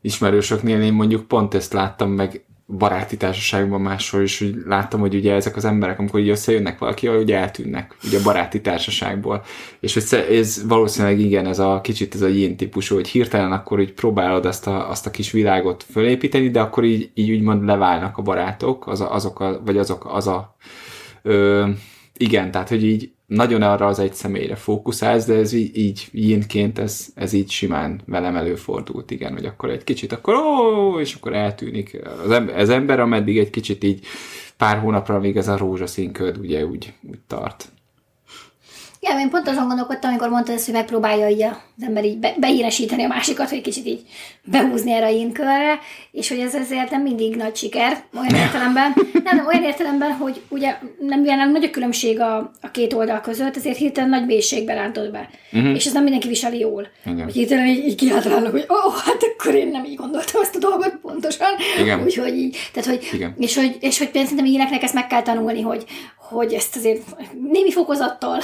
Ismerősöknél 0.00 0.82
én 0.82 0.92
mondjuk 0.92 1.28
pont 1.28 1.54
ezt 1.54 1.72
láttam 1.72 2.10
meg 2.10 2.44
baráti 2.78 3.16
társaságban 3.16 3.80
máshol 3.80 4.22
is, 4.22 4.38
hogy 4.38 4.54
láttam, 4.66 5.00
hogy 5.00 5.14
ugye 5.14 5.34
ezek 5.34 5.56
az 5.56 5.64
emberek, 5.64 5.98
amikor 5.98 6.20
így 6.20 6.28
összejönnek 6.28 6.78
valakivel, 6.78 7.18
ugye 7.18 7.38
eltűnnek, 7.38 7.96
ugye 8.04 8.18
a 8.18 8.22
baráti 8.22 8.60
társaságból. 8.60 9.42
És 9.80 9.94
hogy 9.94 10.24
ez 10.30 10.66
valószínűleg 10.68 11.20
igen, 11.20 11.46
ez 11.46 11.58
a 11.58 11.80
kicsit 11.80 12.14
ez 12.14 12.22
a 12.22 12.28
ilyen 12.28 12.56
típusú, 12.56 12.94
hogy 12.94 13.08
hirtelen 13.08 13.52
akkor 13.52 13.80
így 13.80 13.92
próbálod 13.92 14.46
azt 14.46 14.66
a, 14.66 14.90
azt 14.90 15.06
a 15.06 15.10
kis 15.10 15.30
világot 15.30 15.86
fölépíteni, 15.90 16.50
de 16.50 16.60
akkor 16.60 16.84
így, 16.84 17.10
így 17.14 17.30
úgymond 17.30 17.64
leválnak 17.64 18.18
a 18.18 18.22
barátok, 18.22 18.86
az 18.86 19.00
a, 19.00 19.14
azok 19.14 19.40
a, 19.40 19.60
vagy 19.64 19.78
azok 19.78 20.06
az 20.14 20.26
a 20.26 20.56
ö, 21.22 21.68
igen, 22.16 22.50
tehát 22.50 22.68
hogy 22.68 22.84
így 22.84 23.10
nagyon 23.30 23.62
arra 23.62 23.86
az 23.86 23.98
egy 23.98 24.14
személyre 24.14 24.54
fókuszálsz, 24.54 25.26
de 25.26 25.34
ez 25.34 25.52
így, 25.52 25.76
így 25.76 26.08
ilyenként 26.12 26.78
ez, 26.78 27.06
ez 27.14 27.32
így 27.32 27.50
simán 27.50 28.00
velem 28.06 28.36
előfordult, 28.36 29.10
igen, 29.10 29.32
hogy 29.32 29.44
akkor 29.44 29.70
egy 29.70 29.84
kicsit, 29.84 30.12
akkor 30.12 30.34
ó, 30.34 31.00
és 31.00 31.14
akkor 31.14 31.34
eltűnik 31.34 32.00
az 32.24 32.30
ember, 32.30 32.58
az 32.58 32.68
ember 32.68 33.00
ameddig 33.00 33.38
egy 33.38 33.50
kicsit 33.50 33.84
így 33.84 34.06
pár 34.56 34.78
hónapra, 34.78 35.18
még 35.18 35.36
ez 35.36 35.48
a 35.48 35.56
rózsaszín 35.56 36.12
köd 36.12 36.38
ugye 36.38 36.66
úgy, 36.66 36.92
úgy 37.10 37.18
tart. 37.26 37.72
Igen, 39.02 39.18
én 39.18 39.30
pont 39.30 39.48
azon 39.48 39.66
gondolkodtam, 39.66 40.10
amikor 40.10 40.28
mondtad 40.28 40.54
ezt, 40.54 40.64
hogy 40.64 40.74
megpróbálja 40.74 41.28
így 41.28 41.42
az 41.42 41.84
ember 41.86 42.04
így 42.04 42.18
be, 42.18 42.34
beíresíteni 42.38 43.02
a 43.02 43.08
másikat, 43.08 43.48
hogy 43.48 43.60
kicsit 43.60 43.86
így 43.86 44.00
behúzni 44.44 44.92
erre 44.92 45.06
a 45.06 45.08
inkörre, 45.08 45.78
és 46.12 46.28
hogy 46.28 46.38
ez 46.38 46.54
ezért 46.54 46.90
nem 46.90 47.02
mindig 47.02 47.36
nagy 47.36 47.56
siker, 47.56 48.04
olyan 48.18 48.34
értelemben. 48.34 48.92
Nem, 49.24 49.36
nem 49.36 49.46
olyan 49.46 49.62
értelemben, 49.62 50.12
hogy 50.12 50.40
ugye 50.48 50.76
nem 51.00 51.22
olyan 51.22 51.50
nagy 51.50 51.64
a 51.64 51.70
különbség 51.70 52.20
a, 52.20 52.52
a 52.60 52.70
két 52.70 52.92
oldal 52.92 53.20
között, 53.20 53.56
ezért 53.56 53.76
hirtelen 53.76 54.10
nagy 54.10 54.26
mélységbe 54.26 54.74
rántod 54.74 55.10
be. 55.10 55.28
Uh-huh. 55.52 55.74
És 55.74 55.86
ez 55.86 55.92
nem 55.92 56.02
mindenki 56.02 56.28
viseli 56.28 56.58
jól. 56.58 56.88
Igen. 57.06 57.24
Hogy 57.24 57.32
hirtelen 57.32 57.66
így, 57.66 57.86
így 57.86 57.94
kiáltalálnak, 57.94 58.50
hogy 58.50 58.66
ó, 58.68 58.86
oh, 58.86 58.94
hát 58.94 59.22
akkor 59.22 59.54
én 59.54 59.68
nem 59.68 59.84
így 59.84 59.96
gondoltam 59.96 60.42
ezt 60.42 60.56
a 60.56 60.58
dolgot 60.58 60.98
pontosan. 61.02 61.48
Igen. 61.80 62.02
Úgyhogy 62.02 62.36
így, 62.36 62.56
tehát 62.72 62.88
hogy, 62.88 63.08
Igen. 63.12 63.34
és 63.38 63.56
hogy, 63.56 63.76
és 63.80 63.98
hogy 63.98 64.10
szerintem 64.12 64.44
ilyeneknek 64.44 64.82
ezt 64.82 64.94
meg 64.94 65.06
kell 65.06 65.22
tanulni, 65.22 65.60
hogy, 65.60 65.84
hogy 66.30 66.52
ezt 66.52 66.76
azért 66.76 67.16
némi 67.52 67.72
fokozattal 67.72 68.40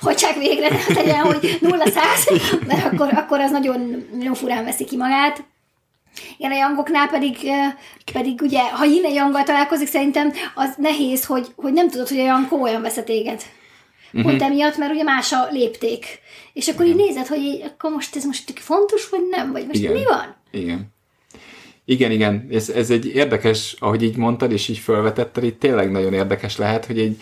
hagyják 0.00 0.34
végre, 0.34 0.68
tehát 0.68 0.94
legyen, 0.94 1.20
hogy 1.20 1.58
0 1.60 1.84
száz, 1.86 2.40
mert 2.66 2.92
akkor, 2.92 3.08
akkor 3.14 3.40
az 3.40 3.50
nagyon, 3.50 4.06
nagyon 4.12 4.34
furán 4.34 4.64
veszi 4.64 4.84
ki 4.84 4.96
magát. 4.96 5.44
Igen, 6.36 6.52
a 6.52 6.56
jangoknál 6.56 7.08
pedig, 7.08 7.36
pedig 8.12 8.40
ugye, 8.40 8.62
ha 8.62 8.84
innen 8.84 9.12
janggal 9.12 9.42
találkozik, 9.42 9.88
szerintem 9.88 10.32
az 10.54 10.74
nehéz, 10.76 11.24
hogy, 11.24 11.46
hogy 11.56 11.72
nem 11.72 11.88
tudod, 11.88 12.08
hogy 12.08 12.18
a 12.18 12.24
jang 12.24 12.52
olyan 12.52 12.82
vesz 12.82 12.98
téged. 13.04 13.42
Uh-huh. 14.12 14.30
Pont 14.30 14.42
emiatt, 14.42 14.76
mert 14.76 14.92
ugye 14.92 15.02
más 15.02 15.32
a 15.32 15.48
lépték. 15.50 16.04
És 16.52 16.68
akkor 16.68 16.84
Igen. 16.84 16.98
így 16.98 17.04
nézed, 17.06 17.26
hogy 17.26 17.38
így, 17.38 17.62
akkor 17.62 17.90
most 17.90 18.16
ez 18.16 18.24
most 18.24 18.58
fontos, 18.58 19.08
vagy 19.08 19.22
nem? 19.30 19.52
Vagy 19.52 19.66
most 19.66 19.80
Igen. 19.80 19.92
mi 19.92 20.04
van? 20.04 20.36
Igen. 20.50 20.98
Igen, 21.90 22.10
igen, 22.10 22.46
ez, 22.50 22.68
ez 22.68 22.90
egy 22.90 23.06
érdekes, 23.06 23.76
ahogy 23.78 24.02
így 24.02 24.16
mondtad, 24.16 24.52
és 24.52 24.68
így 24.68 24.78
felvetetted, 24.78 25.44
itt 25.44 25.60
tényleg 25.60 25.90
nagyon 25.90 26.12
érdekes 26.12 26.56
lehet, 26.56 26.86
hogy, 26.86 26.98
egy, 26.98 27.20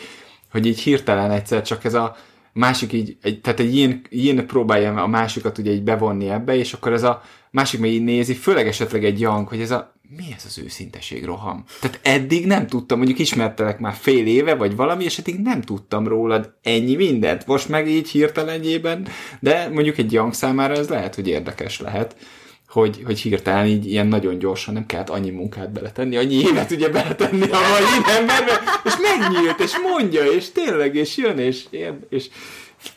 hogy 0.51 0.67
így 0.67 0.81
hirtelen 0.81 1.31
egyszer 1.31 1.63
csak 1.63 1.85
ez 1.85 1.95
a 1.95 2.17
másik 2.53 2.93
így, 2.93 3.17
egy, 3.23 3.41
tehát 3.41 3.61
egy 3.61 4.03
ilyen, 4.11 4.47
próbálja 4.47 5.03
a 5.03 5.07
másikat 5.07 5.59
ugye 5.59 5.73
így 5.73 5.83
bevonni 5.83 6.29
ebbe, 6.29 6.57
és 6.57 6.73
akkor 6.73 6.93
ez 6.93 7.03
a 7.03 7.23
másik 7.51 7.81
meg 7.81 7.91
így 7.91 8.05
nézi, 8.05 8.35
főleg 8.35 8.67
esetleg 8.67 9.05
egy 9.05 9.21
yang, 9.21 9.49
hogy 9.49 9.61
ez 9.61 9.71
a 9.71 9.95
mi 10.17 10.25
ez 10.37 10.45
az 10.47 10.59
őszinteség 10.59 11.25
roham? 11.25 11.65
Tehát 11.81 12.01
eddig 12.03 12.47
nem 12.47 12.67
tudtam, 12.67 12.99
mondjuk 12.99 13.19
ismertelek 13.19 13.79
már 13.79 13.95
fél 13.95 14.27
éve, 14.27 14.55
vagy 14.55 14.77
valami, 14.77 15.05
és 15.05 15.19
eddig 15.19 15.41
nem 15.41 15.61
tudtam 15.61 16.09
rólad 16.09 16.53
ennyi 16.63 16.95
mindent. 16.95 17.47
Most 17.47 17.69
meg 17.69 17.89
így 17.89 18.09
hirtelenjében, 18.09 19.09
de 19.41 19.69
mondjuk 19.73 19.99
egy 19.99 20.13
yang 20.13 20.35
számára 20.35 20.75
ez 20.75 20.89
lehet, 20.89 21.15
hogy 21.15 21.29
érdekes 21.29 21.81
lehet 21.81 22.17
hogy, 22.79 23.03
hogy 23.05 23.21
hirtelen 23.21 23.67
így 23.67 23.87
ilyen 23.87 24.07
nagyon 24.07 24.39
gyorsan 24.39 24.75
nem 24.75 24.87
kellett 24.87 25.09
annyi 25.09 25.31
munkát 25.31 25.73
beletenni, 25.73 26.17
annyi 26.17 26.35
évet 26.35 26.71
ugye 26.71 26.89
beletenni 26.89 27.43
a 27.43 27.59
mai 27.71 28.17
emberbe, 28.17 28.61
és 28.85 28.93
megnyílt, 29.03 29.61
és 29.61 29.73
mondja, 29.79 30.25
és 30.25 30.53
tényleg, 30.53 30.95
és 30.95 31.17
jön, 31.17 31.39
és, 31.39 31.65
és 32.09 32.29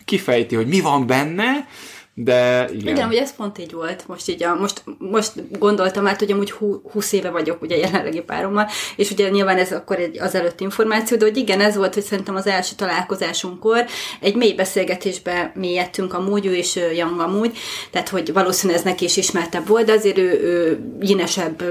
kifejti, 0.05 0.55
hogy 0.55 0.67
mi 0.67 0.79
van 0.79 1.07
benne, 1.07 1.67
de 2.13 2.69
igen. 2.73 2.95
Igen, 2.95 3.07
hogy 3.07 3.15
ez 3.15 3.35
pont 3.35 3.57
így 3.57 3.71
volt. 3.71 4.07
Most 4.07 4.29
így 4.29 4.43
a, 4.43 4.55
most, 4.55 4.83
most 4.97 5.59
gondoltam 5.59 6.07
át, 6.07 6.19
hogy 6.19 6.31
amúgy 6.31 6.51
20 6.91 7.11
éve 7.11 7.29
vagyok 7.29 7.61
ugye 7.61 7.77
jelenlegi 7.77 8.21
párommal, 8.21 8.67
és 8.95 9.11
ugye 9.11 9.29
nyilván 9.29 9.57
ez 9.57 9.71
akkor 9.71 9.99
egy 9.99 10.19
az 10.19 10.35
előtt 10.35 10.59
információ, 10.59 11.17
de 11.17 11.25
hogy 11.25 11.37
igen, 11.37 11.61
ez 11.61 11.75
volt, 11.75 11.93
hogy 11.93 12.03
szerintem 12.03 12.35
az 12.35 12.47
első 12.47 12.75
találkozásunkkor 12.75 13.85
egy 14.19 14.35
mély 14.35 14.53
beszélgetésbe 14.53 15.51
mélyedtünk 15.55 16.13
amúgy, 16.13 16.45
ő 16.45 16.55
és 16.55 16.79
Yang 16.95 17.19
amúgy, 17.19 17.57
tehát 17.91 18.09
hogy 18.09 18.33
valószínűleg 18.33 18.79
ez 18.79 18.85
neki 18.85 19.05
is 19.05 19.17
ismertebb 19.17 19.67
volt, 19.67 19.85
de 19.85 19.93
azért 19.93 20.17
ő, 20.17 20.41
ő 20.41 20.79
jinesebb 20.99 21.63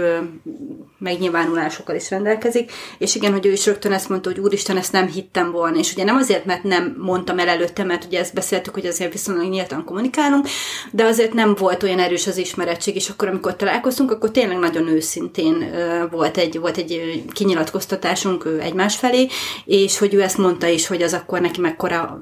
megnyilvánulásokkal 1.00 1.97
is 1.97 2.11
rendelkezik, 2.11 2.73
és 2.99 3.14
igen, 3.14 3.33
hogy 3.33 3.47
ő 3.47 3.52
is 3.52 3.66
rögtön 3.66 3.92
ezt 3.92 4.09
mondta, 4.09 4.30
hogy 4.30 4.40
úristen, 4.40 4.76
ezt 4.76 4.92
nem 4.92 5.07
hittem 5.07 5.50
volna, 5.50 5.78
és 5.78 5.92
ugye 5.92 6.04
nem 6.04 6.16
azért, 6.16 6.45
mert 6.45 6.62
nem 6.62 6.97
mondtam 6.99 7.38
el 7.38 7.49
előtte, 7.49 7.85
mert 7.85 8.04
ugye 8.04 8.19
ezt 8.19 8.35
beszéltük, 8.35 8.75
hogy 8.75 8.87
azért 8.87 9.12
viszonylag 9.12 9.49
nyíltan 9.49 9.85
kommunikálunk, 9.85 10.47
de 10.90 11.04
azért 11.04 11.33
nem 11.33 11.54
volt 11.54 11.83
olyan 11.83 11.99
erős 11.99 12.26
az 12.26 12.37
ismerettség, 12.37 12.97
és 12.97 13.09
akkor, 13.09 13.28
amikor 13.28 13.57
találkoztunk, 13.57 14.11
akkor 14.11 14.30
tényleg 14.30 14.59
nagyon 14.59 14.88
őszintén 14.88 15.71
volt 16.11 16.37
egy, 16.37 16.59
volt 16.59 16.76
egy 16.76 17.23
kinyilatkoztatásunk 17.33 18.49
egymás 18.61 18.97
felé, 18.97 19.28
és 19.64 19.99
hogy 19.99 20.14
ő 20.14 20.23
ezt 20.23 20.38
mondta 20.38 20.66
is, 20.66 20.87
hogy 20.87 21.02
az 21.02 21.12
akkor 21.12 21.40
neki 21.40 21.61
mekkora 21.61 22.21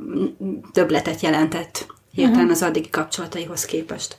többletet 0.73 1.21
jelentett 1.21 1.87
hirtelen 2.13 2.39
uh-huh. 2.39 2.57
az 2.57 2.63
addigi 2.63 2.91
kapcsolataihoz 2.91 3.65
képest. 3.65 4.17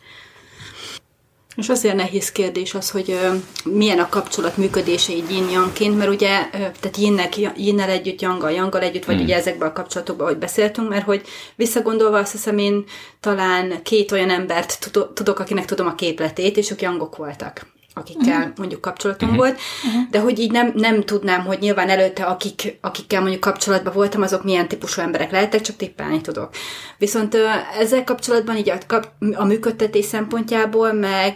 És 1.59 1.69
azért 1.69 1.95
nehéz 1.95 2.31
kérdés 2.31 2.73
az, 2.73 2.89
hogy 2.89 3.19
milyen 3.63 3.99
a 3.99 4.09
kapcsolat 4.09 4.57
működése 4.57 5.13
így 5.13 5.31
yin 5.79 5.91
mert 5.91 6.09
ugye, 6.09 6.49
tehát 6.51 6.97
yinnek, 6.97 7.35
yinnel 7.57 7.89
együtt, 7.89 8.21
yanggal, 8.21 8.51
yanggal 8.51 8.81
együtt, 8.81 9.05
vagy 9.05 9.15
hmm. 9.15 9.23
ugye 9.23 9.35
ezekben 9.35 9.67
a 9.67 9.73
kapcsolatokban, 9.73 10.25
ahogy 10.25 10.37
beszéltünk, 10.37 10.89
mert 10.89 11.05
hogy 11.05 11.21
visszagondolva 11.55 12.17
azt 12.17 12.31
hiszem 12.31 12.57
én 12.57 12.83
talán 13.19 13.83
két 13.83 14.11
olyan 14.11 14.29
embert 14.29 14.91
tudok, 15.13 15.39
akinek 15.39 15.65
tudom 15.65 15.87
a 15.87 15.95
képletét, 15.95 16.57
és 16.57 16.71
ők 16.71 16.81
yangok 16.81 17.15
voltak 17.15 17.77
akikkel 17.99 18.39
uh-huh. 18.39 18.57
mondjuk 18.57 18.81
kapcsolatom 18.81 19.29
uh-huh. 19.29 19.45
volt, 19.45 19.59
uh-huh. 19.85 20.09
de 20.09 20.19
hogy 20.19 20.39
így 20.39 20.51
nem, 20.51 20.71
nem 20.75 21.03
tudnám, 21.03 21.45
hogy 21.45 21.59
nyilván 21.59 21.89
előtte, 21.89 22.23
akik, 22.23 22.77
akikkel 22.81 23.21
mondjuk 23.21 23.41
kapcsolatban 23.41 23.93
voltam, 23.93 24.21
azok 24.21 24.43
milyen 24.43 24.67
típusú 24.67 25.01
emberek 25.01 25.31
lehettek, 25.31 25.61
csak 25.61 25.75
tippelni 25.75 26.21
tudok. 26.21 26.49
Viszont 26.97 27.37
ezzel 27.79 28.03
kapcsolatban 28.03 28.57
így 28.57 28.69
a, 28.69 29.01
a 29.33 29.45
működtetés 29.45 30.05
szempontjából, 30.05 30.93
meg 30.93 31.33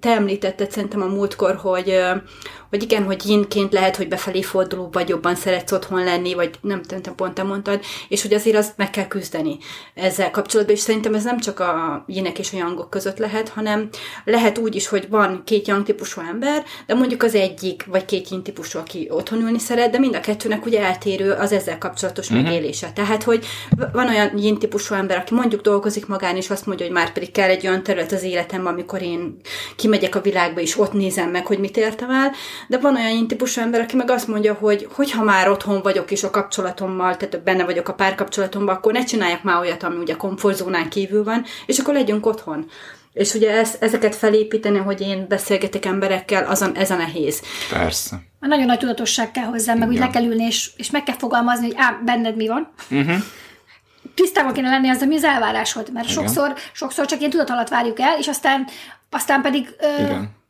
te 0.00 0.10
említetted 0.10 0.70
szerintem 0.70 1.02
a 1.02 1.06
múltkor, 1.06 1.54
hogy, 1.54 1.98
hogy 2.74 2.82
igen, 2.82 3.04
hogy 3.04 3.26
yinként 3.26 3.72
lehet, 3.72 3.96
hogy 3.96 4.08
befelé 4.08 4.42
forduló, 4.42 4.88
vagy 4.92 5.08
jobban 5.08 5.34
szeretsz 5.34 5.72
otthon 5.72 6.04
lenni, 6.04 6.34
vagy 6.34 6.50
nem 6.60 6.82
tudom, 6.82 7.14
pont 7.14 7.34
te 7.34 7.42
mondtad, 7.42 7.80
és 8.08 8.22
hogy 8.22 8.34
azért 8.34 8.56
azt 8.56 8.72
meg 8.76 8.90
kell 8.90 9.06
küzdeni 9.06 9.58
ezzel 9.94 10.30
kapcsolatban, 10.30 10.74
és 10.74 10.80
szerintem 10.80 11.14
ez 11.14 11.24
nem 11.24 11.40
csak 11.40 11.60
a 11.60 12.04
yinek 12.06 12.38
és 12.38 12.52
a 12.52 12.56
yangok 12.56 12.90
között 12.90 13.18
lehet, 13.18 13.48
hanem 13.48 13.88
lehet 14.24 14.58
úgy 14.58 14.74
is, 14.74 14.88
hogy 14.88 15.08
van 15.08 15.42
két 15.44 15.66
yang 15.66 15.84
típusú 15.84 16.20
ember, 16.28 16.64
de 16.86 16.94
mondjuk 16.94 17.22
az 17.22 17.34
egyik, 17.34 17.84
vagy 17.86 18.04
két 18.04 18.28
yin 18.28 18.42
típusú, 18.42 18.78
aki 18.78 19.08
otthon 19.10 19.40
ülni 19.40 19.58
szeret, 19.58 19.90
de 19.90 19.98
mind 19.98 20.14
a 20.14 20.20
kettőnek 20.20 20.66
ugye 20.66 20.80
eltérő 20.80 21.30
az 21.30 21.52
ezzel 21.52 21.78
kapcsolatos 21.78 22.30
uh-huh. 22.30 22.44
megélése. 22.44 22.92
Tehát, 22.94 23.22
hogy 23.22 23.44
van 23.92 24.08
olyan 24.08 24.38
yin 24.38 24.58
típusú 24.58 24.94
ember, 24.94 25.16
aki 25.18 25.34
mondjuk 25.34 25.60
dolgozik 25.60 26.06
magán, 26.06 26.36
és 26.36 26.50
azt 26.50 26.66
mondja, 26.66 26.86
hogy 26.86 26.94
már 26.94 27.12
pedig 27.12 27.30
kell 27.30 27.48
egy 27.48 27.66
olyan 27.66 27.82
terület 27.82 28.12
az 28.12 28.22
életemben, 28.22 28.72
amikor 28.72 29.02
én 29.02 29.36
kimegyek 29.76 30.14
a 30.14 30.20
világba, 30.20 30.60
és 30.60 30.78
ott 30.78 30.92
nézem 30.92 31.30
meg, 31.30 31.46
hogy 31.46 31.58
mit 31.58 31.76
értem 31.76 32.10
el, 32.10 32.32
de 32.68 32.78
van 32.78 32.96
olyan 32.96 33.26
típusú 33.26 33.60
ember, 33.60 33.80
aki 33.80 33.96
meg 33.96 34.10
azt 34.10 34.28
mondja, 34.28 34.54
hogy 34.54 34.88
hogyha 34.92 35.22
már 35.22 35.48
otthon 35.48 35.82
vagyok 35.82 36.10
és 36.10 36.22
a 36.22 36.30
kapcsolatommal, 36.30 37.16
tehát 37.16 37.44
benne 37.44 37.64
vagyok 37.64 37.88
a 37.88 37.94
párkapcsolatomban, 37.94 38.74
akkor 38.74 38.92
ne 38.92 39.04
csináljak 39.04 39.42
már 39.42 39.60
olyat, 39.60 39.82
ami 39.82 39.96
ugye 39.96 40.14
komfortzónán 40.14 40.88
kívül 40.88 41.24
van, 41.24 41.44
és 41.66 41.78
akkor 41.78 41.94
legyünk 41.94 42.26
otthon. 42.26 42.66
És 43.12 43.34
ugye 43.34 43.50
ezt, 43.50 43.82
ezeket 43.82 44.14
felépíteni, 44.14 44.78
hogy 44.78 45.00
én 45.00 45.26
beszélgetek 45.28 45.84
emberekkel, 45.84 46.44
azon 46.44 46.76
ez 46.76 46.90
a 46.90 46.96
nehéz. 46.96 47.42
Persze. 47.70 48.22
Nagyon 48.40 48.66
nagy 48.66 48.78
tudatosság 48.78 49.30
kell 49.30 49.44
hozzá, 49.44 49.74
meg 49.74 49.88
úgy 49.88 49.98
le 49.98 50.10
kell 50.10 50.24
ülni, 50.24 50.44
és, 50.44 50.70
és 50.76 50.90
meg 50.90 51.02
kell 51.02 51.16
fogalmazni, 51.16 51.66
hogy 51.66 51.76
á, 51.78 52.00
benned 52.04 52.36
mi 52.36 52.48
van. 52.48 52.72
Uh-huh. 52.90 53.16
Tisztában 54.14 54.52
kéne 54.52 54.68
lenni 54.68 54.88
az, 54.88 55.02
ami 55.02 55.16
az 55.16 55.24
elvárás 55.24 55.72
volt, 55.72 55.92
mert 55.92 56.08
sokszor, 56.08 56.54
sokszor 56.72 57.06
csak 57.06 57.18
ilyen 57.18 57.30
tudat 57.30 57.50
alatt 57.50 57.68
várjuk 57.68 58.00
el, 58.00 58.18
és 58.18 58.28
aztán, 58.28 58.66
aztán 59.10 59.42
pedig 59.42 59.68
ö, 59.80 60.02
Igen 60.02 60.42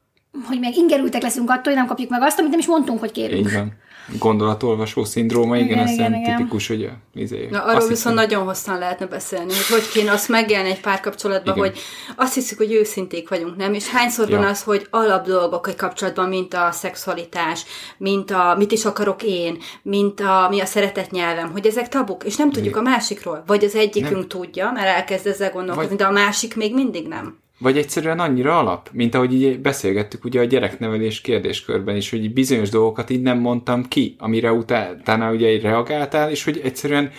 hogy 0.45 0.59
még 0.59 0.77
ingerültek 0.77 1.23
leszünk 1.23 1.51
attól, 1.51 1.63
hogy 1.65 1.75
nem 1.75 1.87
kapjuk 1.87 2.11
meg 2.11 2.23
azt, 2.23 2.39
amit 2.39 2.51
nem 2.51 2.61
is 2.61 2.67
mondtunk, 2.67 3.01
hogy 3.01 3.13
kérünk. 3.13 3.47
Így 3.47 3.53
van. 3.53 3.73
Gondolatolvasó 4.19 5.05
szindróma, 5.05 5.57
igen, 5.57 5.69
igen, 5.69 5.89
igen, 5.89 6.15
igen. 6.15 6.37
tipikus, 6.37 6.69
hogy 6.69 6.91
izé, 7.15 7.49
Na, 7.51 7.59
arról 7.59 7.75
viszont 7.75 7.91
hiszem. 7.91 8.15
nagyon 8.15 8.45
hosszan 8.45 8.79
lehetne 8.79 9.07
beszélni, 9.07 9.53
hogy 9.53 9.67
hogy 9.67 9.89
kéne 9.89 10.13
azt 10.13 10.29
megélni 10.29 10.69
egy 10.71 10.81
párkapcsolatban, 10.81 11.55
hogy 11.55 11.79
azt 12.17 12.35
hiszük, 12.35 12.59
hogy 12.59 12.73
őszinték 12.73 13.29
vagyunk, 13.29 13.57
nem? 13.57 13.75
És 13.75 13.89
hányszor 13.89 14.31
ja. 14.31 14.37
van 14.37 14.47
az, 14.47 14.63
hogy 14.63 14.87
alap 14.91 15.27
dolgok 15.27 15.69
egy 15.69 15.77
kapcsolatban, 15.77 16.29
mint 16.29 16.55
a 16.55 16.69
szexualitás, 16.73 17.65
mint 17.97 18.31
a 18.31 18.55
mit 18.59 18.73
is 18.73 18.85
akarok 18.85 19.23
én, 19.23 19.59
mint 19.83 20.21
a 20.21 20.47
mi 20.51 20.61
a 20.61 20.67
szeretet 20.67 21.11
nyelvem, 21.11 21.53
hogy 21.53 21.67
ezek 21.67 21.89
tabuk, 21.89 22.25
és 22.25 22.37
nem 22.37 22.51
tudjuk 22.51 22.75
igen. 22.75 22.87
a 22.87 22.91
másikról. 22.91 23.43
Vagy 23.47 23.65
az 23.65 23.75
egyikünk 23.75 24.13
nem. 24.19 24.29
tudja, 24.29 24.71
mert 24.75 24.87
elkezd 24.87 25.27
ezzel 25.27 25.51
gondolkozni, 25.51 25.89
Vagy... 25.89 25.99
de 25.99 26.05
a 26.05 26.11
másik 26.11 26.57
még 26.57 26.75
mindig 26.75 27.09
nem. 27.09 27.43
Vagy 27.59 27.79
egyszerűen 27.79 28.21
annyira 28.21 28.59
alap, 28.59 28.89
mint 28.93 29.15
ahogy 29.15 29.35
így 29.35 29.61
beszélgettük 29.61 30.25
ugye 30.25 30.41
a 30.41 30.45
gyereknevelés 30.45 31.21
kérdéskörben 31.21 31.97
is, 31.97 32.11
hogy 32.11 32.33
bizonyos 32.33 32.69
dolgokat 32.69 33.11
így 33.11 33.23
nem 33.23 33.39
mondtam 33.39 33.89
ki, 33.89 34.17
amire 34.19 34.53
utána 34.53 35.33
ugye 35.33 35.53
így 35.53 35.63
reagáltál, 35.63 36.31
és 36.31 36.45
hogy 36.45 36.61
egyszerűen 36.65 37.11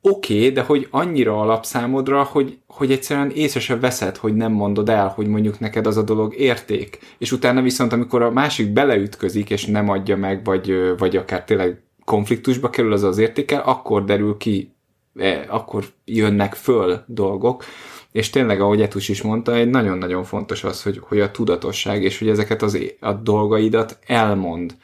oké, 0.00 0.36
okay, 0.36 0.50
de 0.50 0.62
hogy 0.62 0.88
annyira 0.90 1.40
alapszámodra, 1.40 2.22
hogy, 2.22 2.58
hogy 2.66 2.92
egyszerűen 2.92 3.30
észre 3.30 3.60
sem 3.60 3.80
veszed, 3.80 4.16
hogy 4.16 4.34
nem 4.34 4.52
mondod 4.52 4.88
el, 4.88 5.08
hogy 5.08 5.26
mondjuk 5.26 5.58
neked 5.58 5.86
az 5.86 5.96
a 5.96 6.02
dolog 6.02 6.34
érték. 6.34 6.98
És 7.18 7.32
utána 7.32 7.62
viszont, 7.62 7.92
amikor 7.92 8.22
a 8.22 8.30
másik 8.30 8.72
beleütközik, 8.72 9.50
és 9.50 9.66
nem 9.66 9.88
adja 9.88 10.16
meg, 10.16 10.44
vagy, 10.44 10.94
vagy 10.98 11.16
akár 11.16 11.44
tényleg 11.44 11.82
konfliktusba 12.04 12.70
kerül 12.70 12.92
az 12.92 13.02
az 13.02 13.18
értékel, 13.18 13.60
akkor 13.60 14.04
derül 14.04 14.36
ki, 14.36 14.74
e, 15.16 15.44
akkor 15.48 15.84
jönnek 16.04 16.54
föl 16.54 17.04
dolgok, 17.06 17.64
és 18.12 18.30
tényleg, 18.30 18.60
ahogy 18.60 18.82
Etus 18.82 19.08
is 19.08 19.22
mondta, 19.22 19.54
egy 19.54 19.70
nagyon-nagyon 19.70 20.24
fontos 20.24 20.64
az, 20.64 20.82
hogy, 20.82 21.00
hogy 21.02 21.20
a 21.20 21.30
tudatosság, 21.30 22.02
és 22.02 22.18
hogy 22.18 22.28
ezeket 22.28 22.62
az, 22.62 22.78
a 23.00 23.12
dolgaidat 23.12 23.98
elmond, 24.06 24.74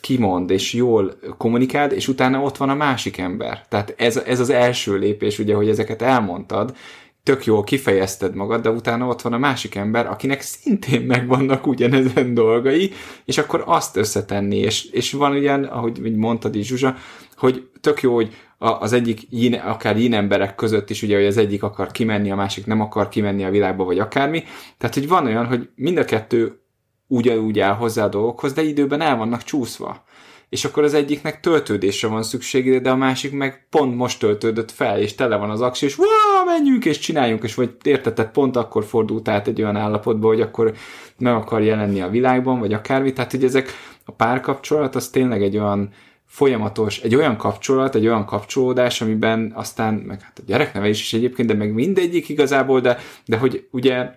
kimond, 0.00 0.50
és 0.50 0.72
jól 0.72 1.18
kommunikáld, 1.36 1.92
és 1.92 2.08
utána 2.08 2.40
ott 2.40 2.56
van 2.56 2.68
a 2.68 2.74
másik 2.74 3.18
ember. 3.18 3.66
Tehát 3.68 3.94
ez, 3.96 4.16
ez 4.16 4.40
az 4.40 4.50
első 4.50 4.96
lépés, 4.96 5.38
ugye, 5.38 5.54
hogy 5.54 5.68
ezeket 5.68 6.02
elmondtad, 6.02 6.76
tök 7.22 7.44
jól 7.44 7.64
kifejezted 7.64 8.34
magad, 8.34 8.62
de 8.62 8.70
utána 8.70 9.06
ott 9.06 9.22
van 9.22 9.32
a 9.32 9.38
másik 9.38 9.74
ember, 9.74 10.06
akinek 10.06 10.40
szintén 10.40 11.02
megvannak 11.02 11.66
ugyanezen 11.66 12.34
dolgai, 12.34 12.92
és 13.24 13.38
akkor 13.38 13.62
azt 13.66 13.96
összetenni, 13.96 14.56
és, 14.56 14.84
és 14.84 15.12
van 15.12 15.32
ugyan, 15.32 15.64
ahogy 15.64 16.16
mondtad 16.16 16.54
is, 16.54 16.66
Zsuzsa, 16.66 16.96
hogy 17.36 17.68
tök 17.80 18.00
jó, 18.00 18.14
hogy 18.14 18.36
az 18.58 18.92
egyik 18.92 19.20
yin, 19.30 19.54
akár 19.54 19.98
yin 19.98 20.14
emberek 20.14 20.54
között 20.54 20.90
is, 20.90 21.02
ugye, 21.02 21.16
hogy 21.16 21.26
az 21.26 21.36
egyik 21.36 21.62
akar 21.62 21.90
kimenni, 21.90 22.30
a 22.30 22.36
másik 22.36 22.66
nem 22.66 22.80
akar 22.80 23.08
kimenni 23.08 23.44
a 23.44 23.50
világba, 23.50 23.84
vagy 23.84 23.98
akármi. 23.98 24.42
Tehát, 24.78 24.94
hogy 24.94 25.08
van 25.08 25.26
olyan, 25.26 25.46
hogy 25.46 25.68
mind 25.74 25.98
a 25.98 26.04
kettő 26.04 26.60
ugyanúgy 27.06 27.58
áll 27.58 27.74
hozzá 27.74 28.04
a 28.04 28.08
dolgokhoz, 28.08 28.52
de 28.52 28.62
időben 28.62 29.00
el 29.00 29.16
vannak 29.16 29.42
csúszva. 29.42 30.04
És 30.48 30.64
akkor 30.64 30.82
az 30.82 30.94
egyiknek 30.94 31.40
töltődésre 31.40 32.08
van 32.08 32.22
szüksége, 32.22 32.78
de 32.78 32.90
a 32.90 32.96
másik 32.96 33.32
meg 33.32 33.66
pont 33.70 33.96
most 33.96 34.18
töltődött 34.18 34.70
fel, 34.70 35.00
és 35.00 35.14
tele 35.14 35.36
van 35.36 35.50
az 35.50 35.60
aksi, 35.60 35.84
és 35.84 35.96
menjünk, 36.44 36.84
és 36.84 36.98
csináljunk, 36.98 37.42
és 37.42 37.54
vagy 37.54 37.76
értetett, 37.82 38.30
pont 38.30 38.56
akkor 38.56 38.84
fordult 38.84 39.28
át 39.28 39.48
egy 39.48 39.62
olyan 39.62 39.76
állapotba, 39.76 40.26
hogy 40.26 40.40
akkor 40.40 40.74
meg 41.18 41.34
akar 41.34 41.62
jelenni 41.62 42.00
a 42.00 42.08
világban, 42.08 42.58
vagy 42.58 42.72
akármi. 42.72 43.12
Tehát, 43.12 43.30
hogy 43.30 43.44
ezek 43.44 43.70
a 44.04 44.12
párkapcsolat 44.12 44.94
az 44.94 45.08
tényleg 45.08 45.42
egy 45.42 45.56
olyan 45.56 45.90
folyamatos, 46.28 47.00
egy 47.00 47.14
olyan 47.14 47.36
kapcsolat, 47.36 47.94
egy 47.94 48.06
olyan 48.06 48.24
kapcsolódás, 48.24 49.00
amiben 49.00 49.52
aztán, 49.54 49.94
meg 49.94 50.20
hát 50.20 50.38
a 50.38 50.42
gyereknevelés 50.46 51.00
is 51.00 51.12
egyébként, 51.12 51.48
de 51.48 51.54
meg 51.54 51.72
mindegyik 51.72 52.28
igazából, 52.28 52.80
de, 52.80 52.98
de 53.24 53.36
hogy 53.36 53.68
ugye 53.70 54.10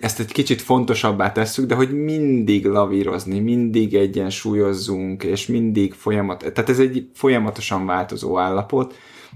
ezt 0.00 0.20
egy 0.20 0.32
kicsit 0.32 0.62
fontosabbá 0.62 1.32
tesszük, 1.32 1.66
de 1.66 1.74
hogy 1.74 2.04
mindig 2.04 2.66
lavírozni, 2.66 3.38
mindig 3.38 3.94
egyensúlyozzunk, 3.94 5.22
és 5.22 5.46
mindig 5.46 5.92
folyamat, 5.92 6.38
tehát 6.38 6.68
ez 6.68 6.78
egy 6.78 7.10
folyamatosan 7.14 7.86
változó 7.86 8.38
állapot, 8.38 8.94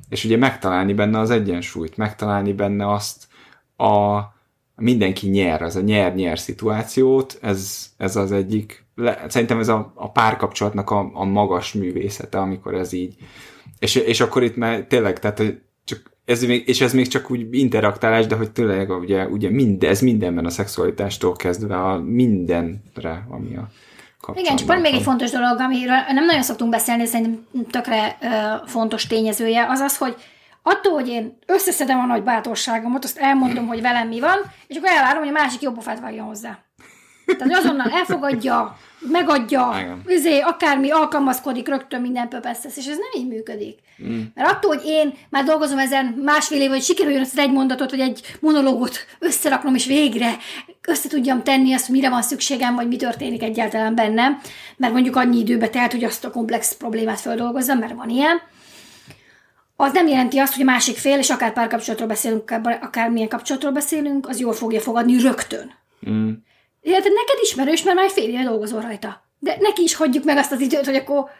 és 0.08 0.24
ugye 0.24 0.36
megtalálni 0.36 0.94
benne 0.94 1.18
az 1.18 1.30
egyensúlyt, 1.30 1.96
megtalálni 1.96 2.52
benne 2.52 2.92
azt 2.92 3.28
a 3.76 4.20
mindenki 4.76 5.28
nyer, 5.28 5.62
az 5.62 5.76
a 5.76 5.80
nyer-nyer 5.80 6.38
szituációt, 6.38 7.38
ez, 7.42 7.90
ez 7.96 8.16
az 8.16 8.32
egyik 8.32 8.84
le, 9.00 9.24
szerintem 9.28 9.58
ez 9.58 9.68
a, 9.68 9.92
a 9.94 10.10
párkapcsolatnak 10.10 10.90
a, 10.90 11.10
a 11.12 11.24
magas 11.24 11.72
művészete, 11.72 12.38
amikor 12.38 12.74
ez 12.74 12.92
így. 12.92 13.14
És, 13.78 13.94
és 13.94 14.20
akkor 14.20 14.42
itt 14.42 14.56
már 14.56 14.80
tényleg, 14.80 15.18
tehát 15.18 15.42
csak 15.84 16.10
ez 16.24 16.44
még, 16.44 16.68
és 16.68 16.80
ez 16.80 16.92
még 16.92 17.08
csak 17.08 17.30
úgy 17.30 17.46
interaktálás, 17.50 18.26
de 18.26 18.34
hogy 18.34 18.50
tényleg 18.50 18.90
ugye, 18.90 19.26
ugye 19.26 19.50
mindez 19.50 20.00
mindenben 20.00 20.44
a 20.44 20.50
szexualitástól 20.50 21.36
kezdve 21.36 21.76
a 21.76 21.98
mindenre, 21.98 23.26
ami 23.30 23.56
a 23.56 23.68
igen, 24.34 24.56
csak 24.56 24.66
van 24.66 24.80
még 24.80 24.94
egy 24.94 25.02
fontos 25.02 25.30
dolog, 25.30 25.60
amiről 25.60 25.96
nem 26.12 26.24
nagyon 26.24 26.42
szoktunk 26.42 26.70
beszélni, 26.70 27.06
szerintem 27.06 27.46
tökre 27.70 28.18
uh, 28.20 28.68
fontos 28.68 29.06
tényezője, 29.06 29.66
az 29.68 29.80
az, 29.80 29.96
hogy 29.96 30.16
attól, 30.62 30.92
hogy 30.92 31.08
én 31.08 31.38
összeszedem 31.46 31.98
a 31.98 32.06
nagy 32.06 32.22
bátorságomat, 32.22 33.04
azt 33.04 33.18
elmondom, 33.18 33.66
hogy 33.66 33.80
velem 33.80 34.08
mi 34.08 34.20
van, 34.20 34.38
és 34.66 34.76
akkor 34.76 34.88
elvárom, 34.88 35.18
hogy 35.18 35.28
a 35.28 35.38
másik 35.40 35.60
jobb 35.60 35.74
pofát 35.74 36.00
vágjon 36.00 36.26
hozzá. 36.26 36.58
Tehát 37.38 37.56
azonnal 37.58 37.90
elfogadja, 37.90 38.78
megadja, 38.98 39.98
üzé, 40.06 40.40
akármi 40.40 40.90
alkalmazkodik, 40.90 41.68
rögtön 41.68 42.00
minden 42.00 42.28
pöpesz 42.28 42.64
és 42.64 42.86
ez 42.86 42.98
nem 42.98 43.22
így 43.22 43.28
működik. 43.28 43.78
Mm. 44.02 44.20
Mert 44.34 44.50
attól, 44.50 44.76
hogy 44.76 44.86
én 44.86 45.14
már 45.30 45.44
dolgozom 45.44 45.78
ezen 45.78 46.04
másfél 46.24 46.60
év, 46.60 46.70
hogy 46.70 46.82
sikerüljön 46.82 47.20
az 47.20 47.38
egy 47.38 47.52
mondatot, 47.52 47.90
vagy 47.90 48.00
egy 48.00 48.36
monológot 48.40 48.96
összeraknom, 49.18 49.74
és 49.74 49.86
végre 49.86 50.36
össze 50.88 51.08
tudjam 51.08 51.42
tenni 51.42 51.72
azt, 51.72 51.86
hogy 51.86 51.94
mire 51.94 52.10
van 52.10 52.22
szükségem, 52.22 52.74
vagy 52.74 52.88
mi 52.88 52.96
történik 52.96 53.42
egyáltalán 53.42 53.94
bennem, 53.94 54.40
mert 54.76 54.92
mondjuk 54.92 55.16
annyi 55.16 55.38
időbe 55.38 55.68
telt, 55.68 55.92
hogy 55.92 56.04
azt 56.04 56.24
a 56.24 56.30
komplex 56.30 56.76
problémát 56.76 57.20
feldolgozzam, 57.20 57.78
mert 57.78 57.94
van 57.94 58.08
ilyen, 58.08 58.40
az 59.76 59.92
nem 59.92 60.06
jelenti 60.06 60.38
azt, 60.38 60.52
hogy 60.52 60.62
a 60.62 60.70
másik 60.70 60.96
fél, 60.96 61.18
és 61.18 61.30
akár 61.30 61.52
párkapcsolatról 61.52 62.08
beszélünk, 62.08 62.50
akár 62.80 63.10
milyen 63.10 63.28
kapcsolatról 63.28 63.72
beszélünk, 63.72 64.28
az 64.28 64.40
jól 64.40 64.52
fogja 64.52 64.80
fogadni 64.80 65.20
rögtön. 65.20 65.72
Mm. 66.10 66.30
Hát 66.84 67.02
neked 67.02 67.38
ismerős, 67.42 67.82
mert 67.82 67.96
már 67.96 68.10
fél 68.10 68.28
éve 68.28 68.42
dolgozol 68.42 68.80
rajta. 68.80 69.22
De 69.38 69.56
neki 69.60 69.82
is 69.82 69.94
hagyjuk 69.94 70.24
meg 70.24 70.36
azt 70.36 70.52
az 70.52 70.60
időt, 70.60 70.84
hogy 70.84 70.94
akkor, 70.94 71.30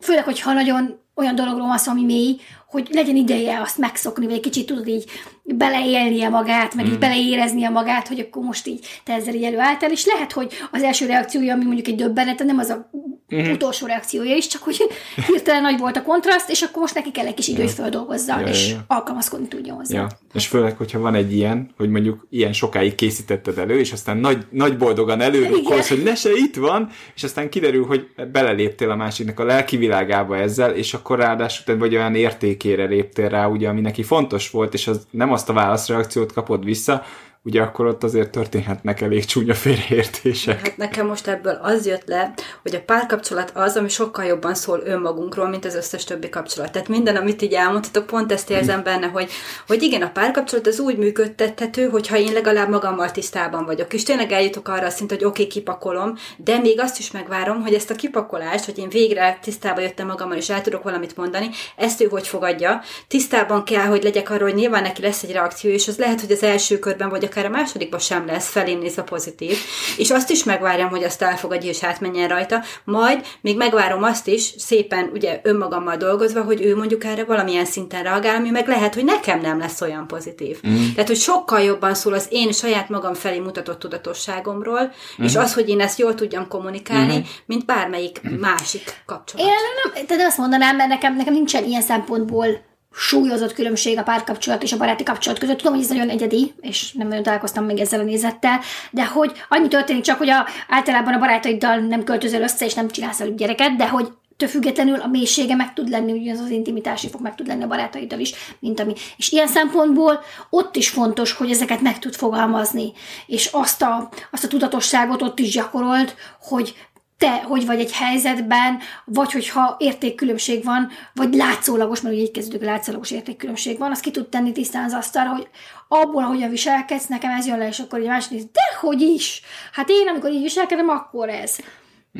főleg, 0.00 0.24
hogyha 0.24 0.52
nagyon 0.52 1.00
olyan 1.14 1.34
dologról 1.34 1.66
van 1.66 1.78
szó, 1.78 1.90
ami 1.90 2.04
mély, 2.04 2.40
hogy 2.68 2.88
legyen 2.92 3.16
ideje 3.16 3.60
azt 3.60 3.78
megszokni, 3.78 4.26
vagy 4.26 4.34
egy 4.34 4.40
kicsit 4.40 4.66
tudod 4.66 4.88
így 4.88 5.04
beleélnie 5.44 6.28
magát, 6.28 6.74
meg 6.74 6.86
mm. 6.86 6.90
így 6.90 6.98
beleéreznie 6.98 7.68
magát, 7.68 8.08
hogy 8.08 8.20
akkor 8.20 8.42
most 8.42 8.66
így 8.66 8.86
te 9.04 9.12
ezzel 9.12 9.34
így 9.34 9.42
előálltál, 9.42 9.90
és 9.90 10.06
lehet, 10.06 10.32
hogy 10.32 10.52
az 10.70 10.82
első 10.82 11.06
reakciója, 11.06 11.54
ami 11.54 11.64
mondjuk 11.64 11.86
egy 11.86 11.94
döbbenet, 11.94 12.44
nem 12.44 12.58
az 12.58 12.68
a 12.68 12.90
mm. 13.34 13.50
utolsó 13.50 13.86
reakciója 13.86 14.34
is, 14.34 14.46
csak 14.46 14.62
hogy 14.62 14.76
hirtelen 15.26 15.62
nagy 15.62 15.78
volt 15.78 15.96
a 15.96 16.02
kontraszt, 16.02 16.50
és 16.50 16.62
akkor 16.62 16.80
most 16.80 16.94
neki 16.94 17.10
kell 17.10 17.26
egy 17.26 17.34
kis 17.34 17.48
idő, 17.48 17.62
hogy 17.62 17.70
földolgozza, 17.70 18.40
ja, 18.40 18.46
és 18.46 18.68
ja, 18.68 18.74
ja. 18.74 18.84
alkalmazkodni 18.86 19.48
tudjon 19.48 19.76
hozzá. 19.76 19.98
Ja. 19.98 20.08
És 20.34 20.46
főleg, 20.46 20.76
hogyha 20.76 20.98
van 20.98 21.14
egy 21.14 21.32
ilyen, 21.32 21.70
hogy 21.76 21.90
mondjuk 21.90 22.26
ilyen 22.30 22.52
sokáig 22.52 22.94
készítetted 22.94 23.58
elő, 23.58 23.78
és 23.78 23.92
aztán 23.92 24.16
nagy, 24.16 24.46
nagy 24.50 24.76
boldogan 24.76 25.20
előrukkolsz, 25.20 25.88
hogy 25.88 26.02
ne 26.02 26.14
se 26.14 26.30
itt 26.34 26.56
van, 26.56 26.90
és 27.14 27.22
aztán 27.22 27.50
kiderül, 27.50 27.86
hogy 27.86 28.06
beleléptél 28.32 28.90
a 28.90 28.96
másiknak 28.96 29.40
a 29.40 29.44
lelki 29.44 29.76
világába 29.76 30.36
ezzel, 30.36 30.70
és 30.74 30.94
akkor 30.94 31.18
ráadásul 31.18 31.78
vagy 31.78 31.94
olyan 31.96 32.14
érték 32.14 32.57
értékére 32.64 32.84
léptél 32.84 33.28
rá, 33.28 33.46
ugye, 33.46 33.68
ami 33.68 33.80
neki 33.80 34.02
fontos 34.02 34.50
volt, 34.50 34.74
és 34.74 34.86
az 34.86 35.06
nem 35.10 35.32
azt 35.32 35.48
a 35.48 35.52
válaszreakciót 35.52 36.32
kapod 36.32 36.64
vissza, 36.64 37.02
ugye 37.42 37.62
akkor 37.62 37.86
ott 37.86 38.04
azért 38.04 38.30
történhetnek 38.30 39.00
elég 39.00 39.24
csúnya 39.24 39.54
félreértések. 39.54 40.60
Hát 40.60 40.76
nekem 40.76 41.06
most 41.06 41.26
ebből 41.26 41.58
az 41.62 41.86
jött 41.86 42.06
le, 42.06 42.34
hogy 42.62 42.74
a 42.74 42.80
párkapcsolat 42.80 43.50
az, 43.54 43.76
ami 43.76 43.88
sokkal 43.88 44.24
jobban 44.24 44.54
szól 44.54 44.82
önmagunkról, 44.84 45.48
mint 45.48 45.64
az 45.64 45.74
összes 45.74 46.04
többi 46.04 46.28
kapcsolat. 46.28 46.72
Tehát 46.72 46.88
minden, 46.88 47.16
amit 47.16 47.42
így 47.42 47.52
elmondhatok, 47.52 48.06
pont 48.06 48.32
ezt 48.32 48.50
érzem 48.50 48.82
benne, 48.82 49.06
hogy, 49.06 49.30
hogy 49.66 49.82
igen, 49.82 50.02
a 50.02 50.10
párkapcsolat 50.10 50.66
az 50.66 50.80
úgy 50.80 50.96
működtethető, 50.96 51.88
hogyha 51.88 52.16
én 52.16 52.32
legalább 52.32 52.68
magammal 52.68 53.10
tisztában 53.10 53.64
vagyok, 53.64 53.92
és 53.94 54.02
tényleg 54.02 54.32
eljutok 54.32 54.68
arra 54.68 54.86
a 54.86 54.90
szint, 54.90 55.10
hogy 55.10 55.24
oké, 55.24 55.42
okay, 55.42 55.46
kipakolom, 55.46 56.14
de 56.36 56.58
még 56.58 56.80
azt 56.80 56.98
is 56.98 57.10
megvárom, 57.10 57.62
hogy 57.62 57.74
ezt 57.74 57.90
a 57.90 57.94
kipakolást, 57.94 58.64
hogy 58.64 58.78
én 58.78 58.88
végre 58.88 59.38
tisztába 59.42 59.80
jöttem 59.80 60.06
magammal, 60.06 60.36
és 60.36 60.50
el 60.50 60.60
tudok 60.60 60.82
valamit 60.82 61.16
mondani, 61.16 61.50
ezt 61.76 62.00
ő 62.00 62.06
hogy 62.06 62.28
fogadja. 62.28 62.80
Tisztában 63.08 63.64
kell, 63.64 63.86
hogy 63.86 64.02
legyek 64.02 64.30
arról, 64.30 64.48
hogy 64.48 64.58
nyilván 64.58 64.82
neki 64.82 65.02
lesz 65.02 65.22
egy 65.22 65.32
reakció, 65.32 65.70
és 65.70 65.88
az 65.88 65.98
lehet, 65.98 66.20
hogy 66.20 66.32
az 66.32 66.42
első 66.42 66.78
körben 66.78 67.08
vagy 67.08 67.24
akár 67.28 67.44
a 67.44 67.48
másodikban 67.48 68.00
sem 68.00 68.26
lesz 68.26 68.48
felén 68.48 68.78
nézve 68.78 69.02
pozitív, 69.02 69.56
és 69.96 70.10
azt 70.10 70.30
is 70.30 70.44
megvárjam, 70.44 70.88
hogy 70.88 71.02
azt 71.02 71.22
elfogadja 71.22 71.70
és 71.70 71.84
átmenjen 71.84 72.28
rajta, 72.28 72.62
majd 72.84 73.26
még 73.40 73.56
megvárom 73.56 74.02
azt 74.02 74.26
is, 74.26 74.54
szépen 74.58 75.10
ugye 75.12 75.40
önmagammal 75.42 75.96
dolgozva, 75.96 76.42
hogy 76.42 76.62
ő 76.62 76.76
mondjuk 76.76 77.04
erre 77.04 77.24
valamilyen 77.24 77.64
szinten 77.64 78.02
reagál, 78.02 78.36
ami 78.36 78.50
meg 78.50 78.68
lehet, 78.68 78.94
hogy 78.94 79.04
nekem 79.04 79.40
nem 79.40 79.58
lesz 79.58 79.80
olyan 79.80 80.06
pozitív. 80.06 80.58
Mm. 80.68 80.92
Tehát, 80.94 81.08
hogy 81.08 81.16
sokkal 81.16 81.60
jobban 81.60 81.94
szól 81.94 82.12
az 82.12 82.26
én 82.30 82.52
saját 82.52 82.88
magam 82.88 83.14
felé 83.14 83.38
mutatott 83.38 83.78
tudatosságomról, 83.78 84.80
mm. 85.22 85.24
és 85.24 85.36
az, 85.36 85.54
hogy 85.54 85.68
én 85.68 85.80
ezt 85.80 85.98
jól 85.98 86.14
tudjam 86.14 86.48
kommunikálni, 86.48 87.16
mm. 87.16 87.22
mint 87.46 87.64
bármelyik 87.64 88.20
másik 88.40 89.02
kapcsolat. 89.06 89.46
Én 89.46 89.52
nem, 89.82 90.06
tehát 90.06 90.26
azt 90.26 90.38
mondanám, 90.38 90.76
mert 90.76 90.88
nekem, 90.88 91.16
nekem 91.16 91.32
nincsen 91.32 91.64
ilyen 91.64 91.82
szempontból 91.82 92.66
súlyozott 92.98 93.52
különbség 93.52 93.98
a 93.98 94.02
párkapcsolat 94.02 94.62
és 94.62 94.72
a 94.72 94.76
baráti 94.76 95.02
kapcsolat 95.02 95.38
között. 95.38 95.56
Tudom, 95.56 95.72
hogy 95.72 95.82
ez 95.82 95.88
nagyon 95.88 96.08
egyedi, 96.08 96.54
és 96.60 96.92
nem 96.92 97.08
nagyon 97.08 97.22
találkoztam 97.22 97.64
még 97.64 97.78
ezzel 97.78 98.00
a 98.00 98.04
nézettel, 98.04 98.60
de 98.90 99.06
hogy 99.06 99.32
annyi 99.48 99.68
történik 99.68 100.02
csak, 100.02 100.18
hogy 100.18 100.30
a, 100.30 100.46
általában 100.68 101.14
a 101.14 101.18
barátaiddal 101.18 101.76
nem 101.76 102.04
költözöl 102.04 102.42
össze, 102.42 102.64
és 102.64 102.74
nem 102.74 102.88
csinálsz 102.88 103.18
velük 103.18 103.36
gyereket, 103.38 103.76
de 103.76 103.88
hogy 103.88 104.08
től 104.36 104.48
függetlenül 104.48 105.00
a 105.00 105.06
mélysége 105.06 105.54
meg 105.54 105.72
tud 105.72 105.88
lenni, 105.88 106.12
ugye 106.12 106.32
az 106.32 106.40
az 106.40 106.50
intimitási 106.50 107.08
fog 107.08 107.20
meg 107.20 107.34
tud 107.34 107.46
lenni 107.46 107.62
a 107.62 107.66
barátaiddal 107.66 108.18
is, 108.18 108.32
mint 108.58 108.80
ami. 108.80 108.92
És 109.16 109.32
ilyen 109.32 109.46
szempontból 109.46 110.20
ott 110.50 110.76
is 110.76 110.88
fontos, 110.88 111.32
hogy 111.32 111.50
ezeket 111.50 111.80
meg 111.80 111.98
tud 111.98 112.14
fogalmazni, 112.14 112.92
és 113.26 113.46
azt 113.52 113.82
a, 113.82 114.08
azt 114.30 114.44
a 114.44 114.48
tudatosságot 114.48 115.22
ott 115.22 115.38
is 115.38 115.50
gyakorolt, 115.50 116.14
hogy 116.40 116.74
te 117.18 117.42
hogy 117.42 117.66
vagy 117.66 117.80
egy 117.80 117.92
helyzetben, 117.92 118.78
vagy 119.04 119.32
hogyha 119.32 119.76
értékkülönbség 119.78 120.64
van, 120.64 120.88
vagy 121.14 121.34
látszólagos, 121.34 122.00
mert 122.00 122.14
ugye 122.14 122.24
így 122.24 122.30
kezdődik, 122.30 122.66
látszólagos 122.66 123.10
értékkülönbség 123.10 123.78
van, 123.78 123.90
azt 123.90 124.00
ki 124.00 124.10
tud 124.10 124.28
tenni 124.28 124.52
tisztán 124.52 124.84
az 124.84 124.92
asztalra, 124.92 125.30
hogy 125.30 125.48
abból, 125.88 126.22
ahogyan 126.22 126.50
viselkedsz, 126.50 127.06
nekem 127.06 127.30
ez 127.30 127.46
jön 127.46 127.58
le, 127.58 127.68
és 127.68 127.78
akkor 127.78 127.98
egy 127.98 128.06
másik 128.06 128.30
néz, 128.30 128.44
de 128.44 128.78
hogy 128.80 129.00
is? 129.00 129.42
Hát 129.72 129.88
én, 129.88 130.08
amikor 130.08 130.30
így 130.30 130.42
viselkedem, 130.42 130.88
akkor 130.88 131.28
ez. 131.28 131.56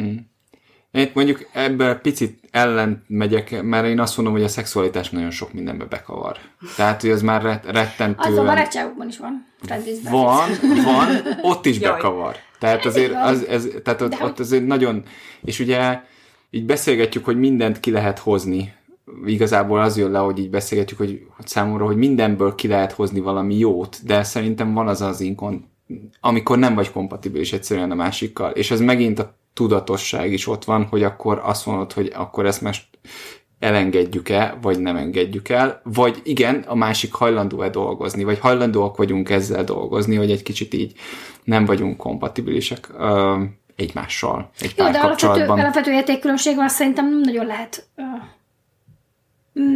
Mm. 0.02 0.16
Én 0.90 1.10
mondjuk 1.14 1.48
ebből 1.52 1.94
picit 1.94 2.40
ellen 2.50 3.04
megyek, 3.06 3.62
mert 3.62 3.86
én 3.86 4.00
azt 4.00 4.16
mondom, 4.16 4.34
hogy 4.34 4.44
a 4.44 4.48
szexualitás 4.48 5.10
nagyon 5.10 5.30
sok 5.30 5.52
mindenbe 5.52 5.84
bekavar. 5.84 6.36
Tehát, 6.76 7.00
hogy 7.00 7.10
ez 7.10 7.22
már 7.22 7.42
rettentően... 7.64 8.32
Az 8.32 8.38
a 8.38 8.44
barátságokban 8.44 9.08
is 9.08 9.18
van. 9.18 9.46
Van, 10.10 10.50
van, 10.84 11.08
ott 11.42 11.66
is 11.66 11.78
bekavar. 11.78 12.36
Tehát 12.58 12.84
azért, 12.84 13.14
az, 13.14 13.46
ez, 13.46 13.68
tehát 13.82 14.00
ott, 14.00 14.22
ott 14.22 14.38
azért 14.38 14.66
nagyon, 14.66 15.02
és 15.44 15.60
ugye 15.60 16.00
így 16.50 16.66
beszélgetjük, 16.66 17.24
hogy 17.24 17.38
mindent 17.38 17.80
ki 17.80 17.90
lehet 17.90 18.18
hozni. 18.18 18.72
Igazából 19.26 19.80
az 19.80 19.96
jön 19.96 20.10
le, 20.10 20.18
hogy 20.18 20.38
így 20.38 20.50
beszélgetjük, 20.50 20.98
hogy, 20.98 21.22
hogy 21.36 21.46
számomra, 21.46 21.84
hogy 21.84 21.96
mindenből 21.96 22.54
ki 22.54 22.68
lehet 22.68 22.92
hozni 22.92 23.20
valami 23.20 23.58
jót, 23.58 23.96
de 24.04 24.22
szerintem 24.22 24.74
van 24.74 24.88
az 24.88 25.00
az 25.00 25.20
inkon, 25.20 25.64
amikor 26.20 26.58
nem 26.58 26.74
vagy 26.74 26.90
kompatibilis 26.90 27.52
egyszerűen 27.52 27.90
a 27.90 27.94
másikkal, 27.94 28.50
és 28.50 28.70
ez 28.70 28.80
megint 28.80 29.18
a 29.18 29.36
tudatosság 29.54 30.32
is 30.32 30.46
ott 30.46 30.64
van, 30.64 30.84
hogy 30.84 31.02
akkor 31.02 31.40
azt 31.44 31.66
mondod, 31.66 31.92
hogy 31.92 32.12
akkor 32.14 32.46
ezt 32.46 32.60
most 32.60 32.84
elengedjük-e, 33.58 34.58
vagy 34.62 34.80
nem 34.80 34.96
engedjük 34.96 35.48
el, 35.48 35.80
vagy 35.84 36.20
igen, 36.24 36.64
a 36.66 36.74
másik 36.74 37.12
hajlandó-e 37.12 37.68
dolgozni, 37.68 38.24
vagy 38.24 38.38
hajlandóak 38.38 38.96
vagyunk 38.96 39.30
ezzel 39.30 39.64
dolgozni, 39.64 40.16
hogy 40.16 40.30
egy 40.30 40.42
kicsit 40.42 40.74
így 40.74 40.92
nem 41.44 41.64
vagyunk 41.64 41.96
kompatibilisek 41.96 42.88
uh, 42.98 43.42
egymással, 43.76 44.50
egy 44.60 44.74
Jó, 44.76 44.90
de 44.90 44.98
alapvető, 44.98 45.46
alapvető 45.46 45.92
értékkülönbség 45.92 46.56
van, 46.56 46.68
szerintem 46.68 47.08
nem 47.08 47.20
nagyon 47.20 47.46
lehet 47.46 47.88
uh, 47.96 48.04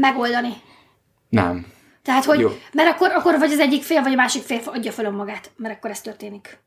megoldani. 0.00 0.52
Nem. 1.28 1.66
Tehát, 2.02 2.24
hogy, 2.24 2.38
Jó. 2.38 2.48
mert 2.72 2.88
akkor, 2.88 3.10
akkor 3.10 3.38
vagy 3.38 3.52
az 3.52 3.58
egyik 3.58 3.82
fél, 3.82 4.02
vagy 4.02 4.12
a 4.12 4.16
másik 4.16 4.42
fél 4.42 4.60
adja 4.64 4.92
fel 4.92 5.10
magát, 5.10 5.50
mert 5.56 5.74
akkor 5.76 5.90
ez 5.90 6.00
történik. 6.00 6.58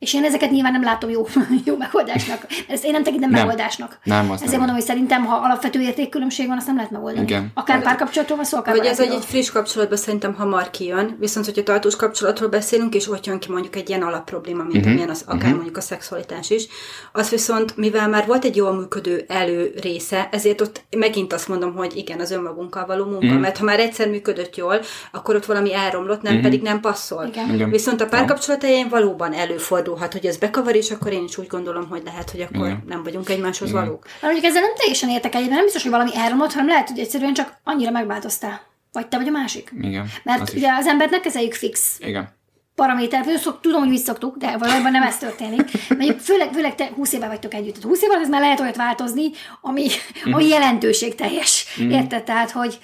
És 0.00 0.14
én 0.14 0.24
ezeket 0.24 0.50
nyilván 0.50 0.72
nem 0.72 0.82
látom 0.82 1.10
jó, 1.10 1.26
jó 1.64 1.76
megoldásnak. 1.76 2.46
Ezt 2.68 2.84
én 2.84 2.90
nem 2.90 3.02
tekintem 3.02 3.30
nem. 3.30 3.40
megoldásnak. 3.40 3.98
Nem, 4.04 4.32
Ezért 4.32 4.50
nem. 4.50 4.58
mondom, 4.58 4.76
hogy 4.76 4.84
szerintem, 4.84 5.24
ha 5.24 5.36
alapvető 5.36 5.80
értékkülönbség 5.80 6.46
van, 6.46 6.56
azt 6.56 6.66
nem 6.66 6.76
lehet 6.76 6.90
megoldani. 6.90 7.22
Igen. 7.22 7.50
Akár 7.54 7.82
párkapcsolatról 7.82 8.36
van 8.36 8.46
szó, 8.46 8.58
akár 8.58 8.76
Vagy 8.76 8.86
ez 8.86 9.00
egy, 9.00 9.10
egy 9.10 9.24
friss 9.24 9.50
kapcsolatban 9.50 9.98
szerintem 9.98 10.34
hamar 10.34 10.70
kijön, 10.70 11.16
viszont 11.18 11.46
hogyha 11.46 11.62
tartós 11.62 11.96
kapcsolatról 11.96 12.48
beszélünk, 12.48 12.94
és 12.94 13.08
ott 13.08 13.26
jön 13.26 13.38
ki 13.38 13.50
mondjuk 13.50 13.76
egy 13.76 13.88
ilyen 13.88 14.02
alapprobléma, 14.02 14.62
mint 14.62 14.74
uh-huh. 14.74 14.90
amilyen 14.90 15.10
az, 15.10 15.22
akár 15.22 15.36
uh-huh. 15.36 15.54
mondjuk 15.54 15.76
a 15.76 15.80
szexualitás 15.80 16.50
is, 16.50 16.66
az 17.12 17.28
viszont, 17.28 17.76
mivel 17.76 18.08
már 18.08 18.26
volt 18.26 18.44
egy 18.44 18.56
jól 18.56 18.72
működő 18.72 19.24
elő 19.28 19.72
része, 19.80 20.28
ezért 20.32 20.60
ott 20.60 20.84
megint 20.96 21.32
azt 21.32 21.48
mondom, 21.48 21.74
hogy 21.74 21.96
igen, 21.96 22.20
az 22.20 22.30
önmagunkkal 22.30 22.86
való 22.86 23.04
munka, 23.04 23.26
uh-huh. 23.26 23.40
mert 23.40 23.58
ha 23.58 23.64
már 23.64 23.80
egyszer 23.80 24.08
működött 24.08 24.56
jól, 24.56 24.80
akkor 25.12 25.34
ott 25.34 25.46
valami 25.46 25.74
elromlott, 25.74 26.22
nem 26.22 26.32
uh-huh. 26.32 26.48
pedig 26.48 26.62
nem 26.62 26.80
passzol. 26.80 27.26
Igen. 27.26 27.54
Igen. 27.54 27.70
Viszont 27.70 28.00
a 28.00 28.06
párkapcsolat 28.06 28.66
valóban 28.90 29.32
előfordul 29.32 29.88
előfordulhat, 29.90 30.12
hogy 30.12 30.26
ez 30.26 30.36
bekavar, 30.36 30.74
és 30.74 30.90
akkor 30.90 31.12
én 31.12 31.24
is 31.24 31.38
úgy 31.38 31.46
gondolom, 31.46 31.88
hogy 31.88 32.02
lehet, 32.04 32.30
hogy 32.30 32.40
akkor 32.40 32.66
Igen. 32.66 32.82
nem 32.86 33.02
vagyunk 33.02 33.28
egymáshoz 33.28 33.68
Igen. 33.68 33.84
valók. 33.84 34.04
Na, 34.04 34.28
mondjuk 34.28 34.44
ezzel 34.44 34.60
nem 34.60 34.74
teljesen 34.76 35.08
értek 35.08 35.34
egyet, 35.34 35.48
nem 35.48 35.64
biztos, 35.64 35.82
hogy 35.82 35.90
valami 35.90 36.10
elromlott, 36.16 36.52
hanem 36.52 36.68
lehet, 36.68 36.88
hogy 36.88 36.98
egyszerűen 36.98 37.34
csak 37.34 37.60
annyira 37.64 37.90
megváltoztál. 37.90 38.60
Vagy 38.92 39.08
te 39.08 39.16
vagy 39.16 39.28
a 39.28 39.30
másik. 39.30 39.72
Igen. 39.80 40.06
Mert 40.22 40.40
az 40.40 40.54
ugye 40.54 40.66
is. 40.66 40.78
az 40.78 40.86
embert 40.86 41.10
ne 41.10 41.20
kezeljük 41.20 41.54
fix. 41.54 41.98
Igen 42.00 42.38
paraméter, 42.74 43.24
szok, 43.38 43.60
tudom, 43.60 43.80
hogy 43.80 43.90
visszoktuk, 43.90 44.36
de 44.36 44.56
valójában 44.56 44.90
nem 44.90 45.02
ez 45.02 45.18
történik. 45.18 45.88
Mert 45.98 46.22
főleg, 46.22 46.52
főleg 46.52 46.74
te 46.74 46.90
20 46.94 47.12
éve 47.12 47.26
vagytok 47.26 47.54
együtt. 47.54 47.82
20 47.82 48.02
éve 48.02 48.14
ez 48.14 48.28
már 48.28 48.40
lehet 48.40 48.60
olyat 48.60 48.76
változni, 48.76 49.30
ami, 49.60 49.86
ami 50.32 50.46
jelentőség 50.46 51.14
teljes. 51.14 51.66
Mm. 51.82 51.90
Érted? 51.90 52.24
Tehát, 52.24 52.50
hogy 52.50 52.78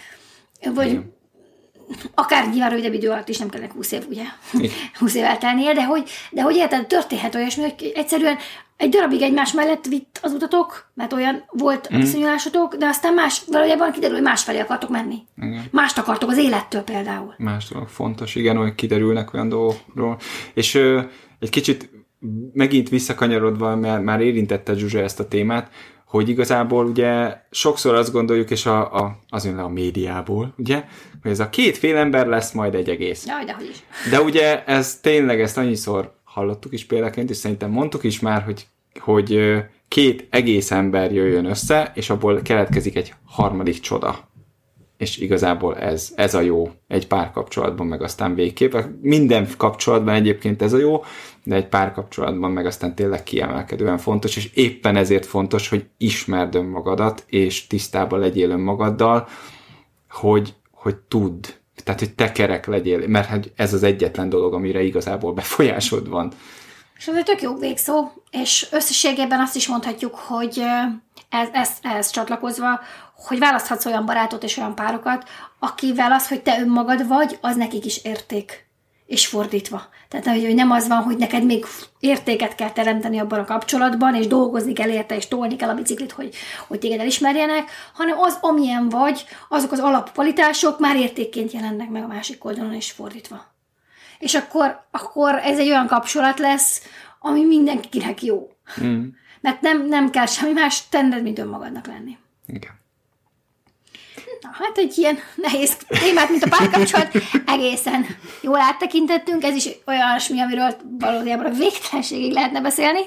vagy 0.74 1.00
akár 2.14 2.48
nyilván 2.48 2.70
rövidebb 2.70 2.92
idő 2.92 3.10
alatt 3.10 3.28
is 3.28 3.38
nem 3.38 3.48
kellene 3.48 3.72
20 3.72 3.92
év, 3.92 4.04
ugye? 4.08 4.24
20 4.98 5.14
év 5.18 5.24
eltelnie, 5.24 5.72
de 5.72 5.84
hogy, 5.84 6.10
de 6.30 6.42
hogy 6.42 6.56
érted, 6.56 6.86
történhet 6.86 7.34
olyasmi, 7.34 7.62
hogy 7.62 7.92
egyszerűen 7.94 8.36
egy 8.76 8.88
darabig 8.88 9.22
egymás 9.22 9.52
mellett 9.52 9.86
vitt 9.86 10.18
az 10.22 10.32
utatok, 10.32 10.90
mert 10.94 11.12
olyan 11.12 11.44
volt 11.50 11.86
a 11.86 11.96
viszonyulásotok, 11.96 12.74
de 12.74 12.86
aztán 12.86 13.14
más, 13.14 13.42
valójában 13.46 13.92
kiderül, 13.92 14.14
hogy 14.14 14.24
másfelé 14.24 14.58
akartok 14.58 14.90
menni. 14.90 15.16
Igen. 15.36 15.64
Mást 15.70 15.98
akartok 15.98 16.30
az 16.30 16.38
élettől 16.38 16.82
például. 16.82 17.34
Más 17.38 17.68
dolog 17.68 17.88
fontos, 17.88 18.34
igen, 18.34 18.56
hogy 18.56 18.74
kiderülnek 18.74 19.34
olyan 19.34 19.48
dolgokról. 19.48 20.18
És 20.54 20.74
ö, 20.74 21.00
egy 21.38 21.50
kicsit 21.50 21.90
megint 22.52 22.88
visszakanyarodva, 22.88 23.76
mert 23.76 24.02
már 24.02 24.20
érintette 24.20 24.74
Zsuzsa 24.74 24.98
ezt 24.98 25.20
a 25.20 25.28
témát, 25.28 25.70
hogy 26.16 26.28
igazából 26.28 26.86
ugye 26.86 27.36
sokszor 27.50 27.94
azt 27.94 28.12
gondoljuk, 28.12 28.50
és 28.50 28.66
a, 28.66 28.94
a, 28.94 29.18
az 29.28 29.44
jön 29.44 29.56
le 29.56 29.62
a 29.62 29.68
médiából, 29.68 30.54
ugye, 30.58 30.84
hogy 31.22 31.30
ez 31.30 31.40
a 31.40 31.48
két 31.48 31.76
fél 31.76 31.96
ember 31.96 32.26
lesz 32.26 32.52
majd 32.52 32.74
egy 32.74 32.88
egész. 32.88 33.26
Jaj, 33.26 33.44
de 33.44 33.52
hogy 33.52 33.68
is. 33.70 34.10
De 34.10 34.20
ugye 34.20 34.64
ez 34.64 35.00
tényleg, 35.00 35.40
ezt 35.40 35.58
annyiszor 35.58 36.14
hallottuk 36.24 36.72
is 36.72 36.84
példaként, 36.84 37.30
és 37.30 37.36
szerintem 37.36 37.70
mondtuk 37.70 38.04
is 38.04 38.20
már, 38.20 38.42
hogy, 38.42 38.66
hogy 38.98 39.56
két 39.88 40.26
egész 40.30 40.70
ember 40.70 41.12
jöjjön 41.12 41.44
össze, 41.44 41.92
és 41.94 42.10
abból 42.10 42.42
keletkezik 42.42 42.96
egy 42.96 43.14
harmadik 43.24 43.80
csoda. 43.80 44.28
És 44.96 45.16
igazából 45.16 45.76
ez, 45.76 46.12
ez 46.16 46.34
a 46.34 46.40
jó 46.40 46.70
egy 46.88 47.06
párkapcsolatban, 47.06 47.86
meg 47.86 48.02
aztán 48.02 48.34
végképp. 48.34 48.74
Minden 49.00 49.48
kapcsolatban 49.56 50.14
egyébként 50.14 50.62
ez 50.62 50.72
a 50.72 50.78
jó, 50.78 51.04
de 51.44 51.54
egy 51.54 51.68
párkapcsolatban 51.68 52.50
meg 52.50 52.66
aztán 52.66 52.94
tényleg 52.94 53.22
kiemelkedően 53.22 53.98
fontos, 53.98 54.36
és 54.36 54.50
éppen 54.54 54.96
ezért 54.96 55.26
fontos, 55.26 55.68
hogy 55.68 55.86
ismerd 55.96 56.54
önmagadat, 56.54 57.24
és 57.26 57.66
tisztában 57.66 58.18
legyél 58.18 58.50
önmagaddal, 58.50 59.28
hogy, 60.08 60.54
hogy 60.70 60.96
tudd, 60.96 61.46
tehát, 61.84 62.00
hogy 62.00 62.14
te 62.14 62.32
kerek 62.32 62.66
legyél, 62.66 63.08
mert 63.08 63.26
hát 63.26 63.52
ez 63.56 63.74
az 63.74 63.82
egyetlen 63.82 64.28
dolog, 64.28 64.54
amire 64.54 64.82
igazából 64.82 65.32
befolyásod 65.32 66.08
van. 66.08 66.32
És 66.96 67.06
ez 67.06 67.14
egy 67.14 67.24
tök 67.24 67.42
jó 67.42 67.54
végszó, 67.54 68.08
és 68.30 68.66
összességében 68.70 69.40
azt 69.40 69.56
is 69.56 69.68
mondhatjuk, 69.68 70.14
hogy 70.14 70.62
ez, 71.28 71.48
ez, 71.52 71.70
ehhez 71.82 72.10
csatlakozva, 72.10 72.80
hogy 73.16 73.38
választhatsz 73.38 73.86
olyan 73.86 74.06
barátot 74.06 74.42
és 74.42 74.56
olyan 74.56 74.74
párokat, 74.74 75.28
akivel 75.58 76.12
az, 76.12 76.28
hogy 76.28 76.42
te 76.42 76.60
önmagad 76.60 77.06
vagy, 77.06 77.38
az 77.40 77.56
nekik 77.56 77.84
is 77.84 78.04
érték. 78.04 78.64
És 79.06 79.26
fordítva. 79.26 79.82
Tehát 80.08 80.26
hogy 80.26 80.54
nem 80.54 80.70
az 80.70 80.88
van, 80.88 81.02
hogy 81.02 81.16
neked 81.16 81.44
még 81.44 81.64
értéket 82.00 82.54
kell 82.54 82.70
teremteni 82.70 83.18
abban 83.18 83.38
a 83.38 83.44
kapcsolatban, 83.44 84.14
és 84.14 84.26
dolgozni 84.26 84.72
kell 84.72 84.88
érte, 84.88 85.16
és 85.16 85.28
tolni 85.28 85.56
kell 85.56 85.68
a 85.68 85.74
biciklit, 85.74 86.12
hogy, 86.12 86.34
hogy 86.68 86.78
téged 86.78 87.00
elismerjenek, 87.00 87.70
hanem 87.94 88.18
az, 88.18 88.38
amilyen 88.40 88.88
vagy, 88.88 89.24
azok 89.48 89.72
az 89.72 89.78
alapkvalitások 89.78 90.78
már 90.78 90.96
értékként 90.96 91.52
jelennek 91.52 91.88
meg 91.88 92.02
a 92.02 92.06
másik 92.06 92.44
oldalon, 92.44 92.74
és 92.74 92.90
fordítva. 92.90 93.44
És 94.18 94.34
akkor, 94.34 94.86
akkor 94.90 95.34
ez 95.34 95.58
egy 95.58 95.68
olyan 95.68 95.86
kapcsolat 95.86 96.38
lesz, 96.38 96.82
ami 97.20 97.44
mindenkinek 97.44 98.22
jó. 98.22 98.50
Mm. 98.82 99.06
Mert 99.40 99.60
nem, 99.60 99.86
nem 99.86 100.10
kell 100.10 100.26
semmi 100.26 100.52
más 100.52 100.88
tenned, 100.88 101.22
mint 101.22 101.38
önmagadnak 101.38 101.86
lenni. 101.86 102.18
Igen. 102.46 102.84
Hát 104.52 104.78
egy 104.78 104.98
ilyen 104.98 105.18
nehéz 105.34 105.76
témát, 105.88 106.30
mint 106.30 106.42
a 106.42 106.48
párkapcsolat, 106.48 107.08
egészen 107.46 108.06
jól 108.40 108.60
áttekintettünk, 108.60 109.44
ez 109.44 109.54
is 109.54 109.68
olyasmi, 109.86 110.40
amiről 110.40 110.76
valójában 110.98 111.46
a 111.46 111.56
végtelenségig 111.56 112.32
lehetne 112.32 112.60
beszélni, 112.60 113.00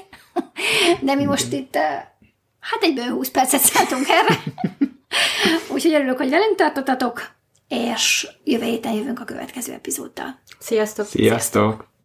de 1.02 1.16
mi 1.16 1.24
most 1.24 1.54
itt, 1.54 1.76
eh, 1.76 2.04
hát 2.60 2.82
egy 2.82 2.94
bő 2.94 3.04
20 3.04 3.30
percet 3.30 3.62
szálltunk 3.62 4.08
erre. 4.10 4.44
Úgyhogy 5.74 5.94
örülök, 5.94 6.18
hogy 6.18 6.30
velünk 6.30 6.56
tartottatok, 6.56 7.32
és 7.68 8.28
jövő 8.44 8.66
héten 8.66 8.94
jövünk 8.94 9.20
a 9.20 9.26
következő 9.26 9.74
epizóddal. 9.74 10.40
Sziasztok! 10.60 11.06
Sziasztok! 11.06 11.89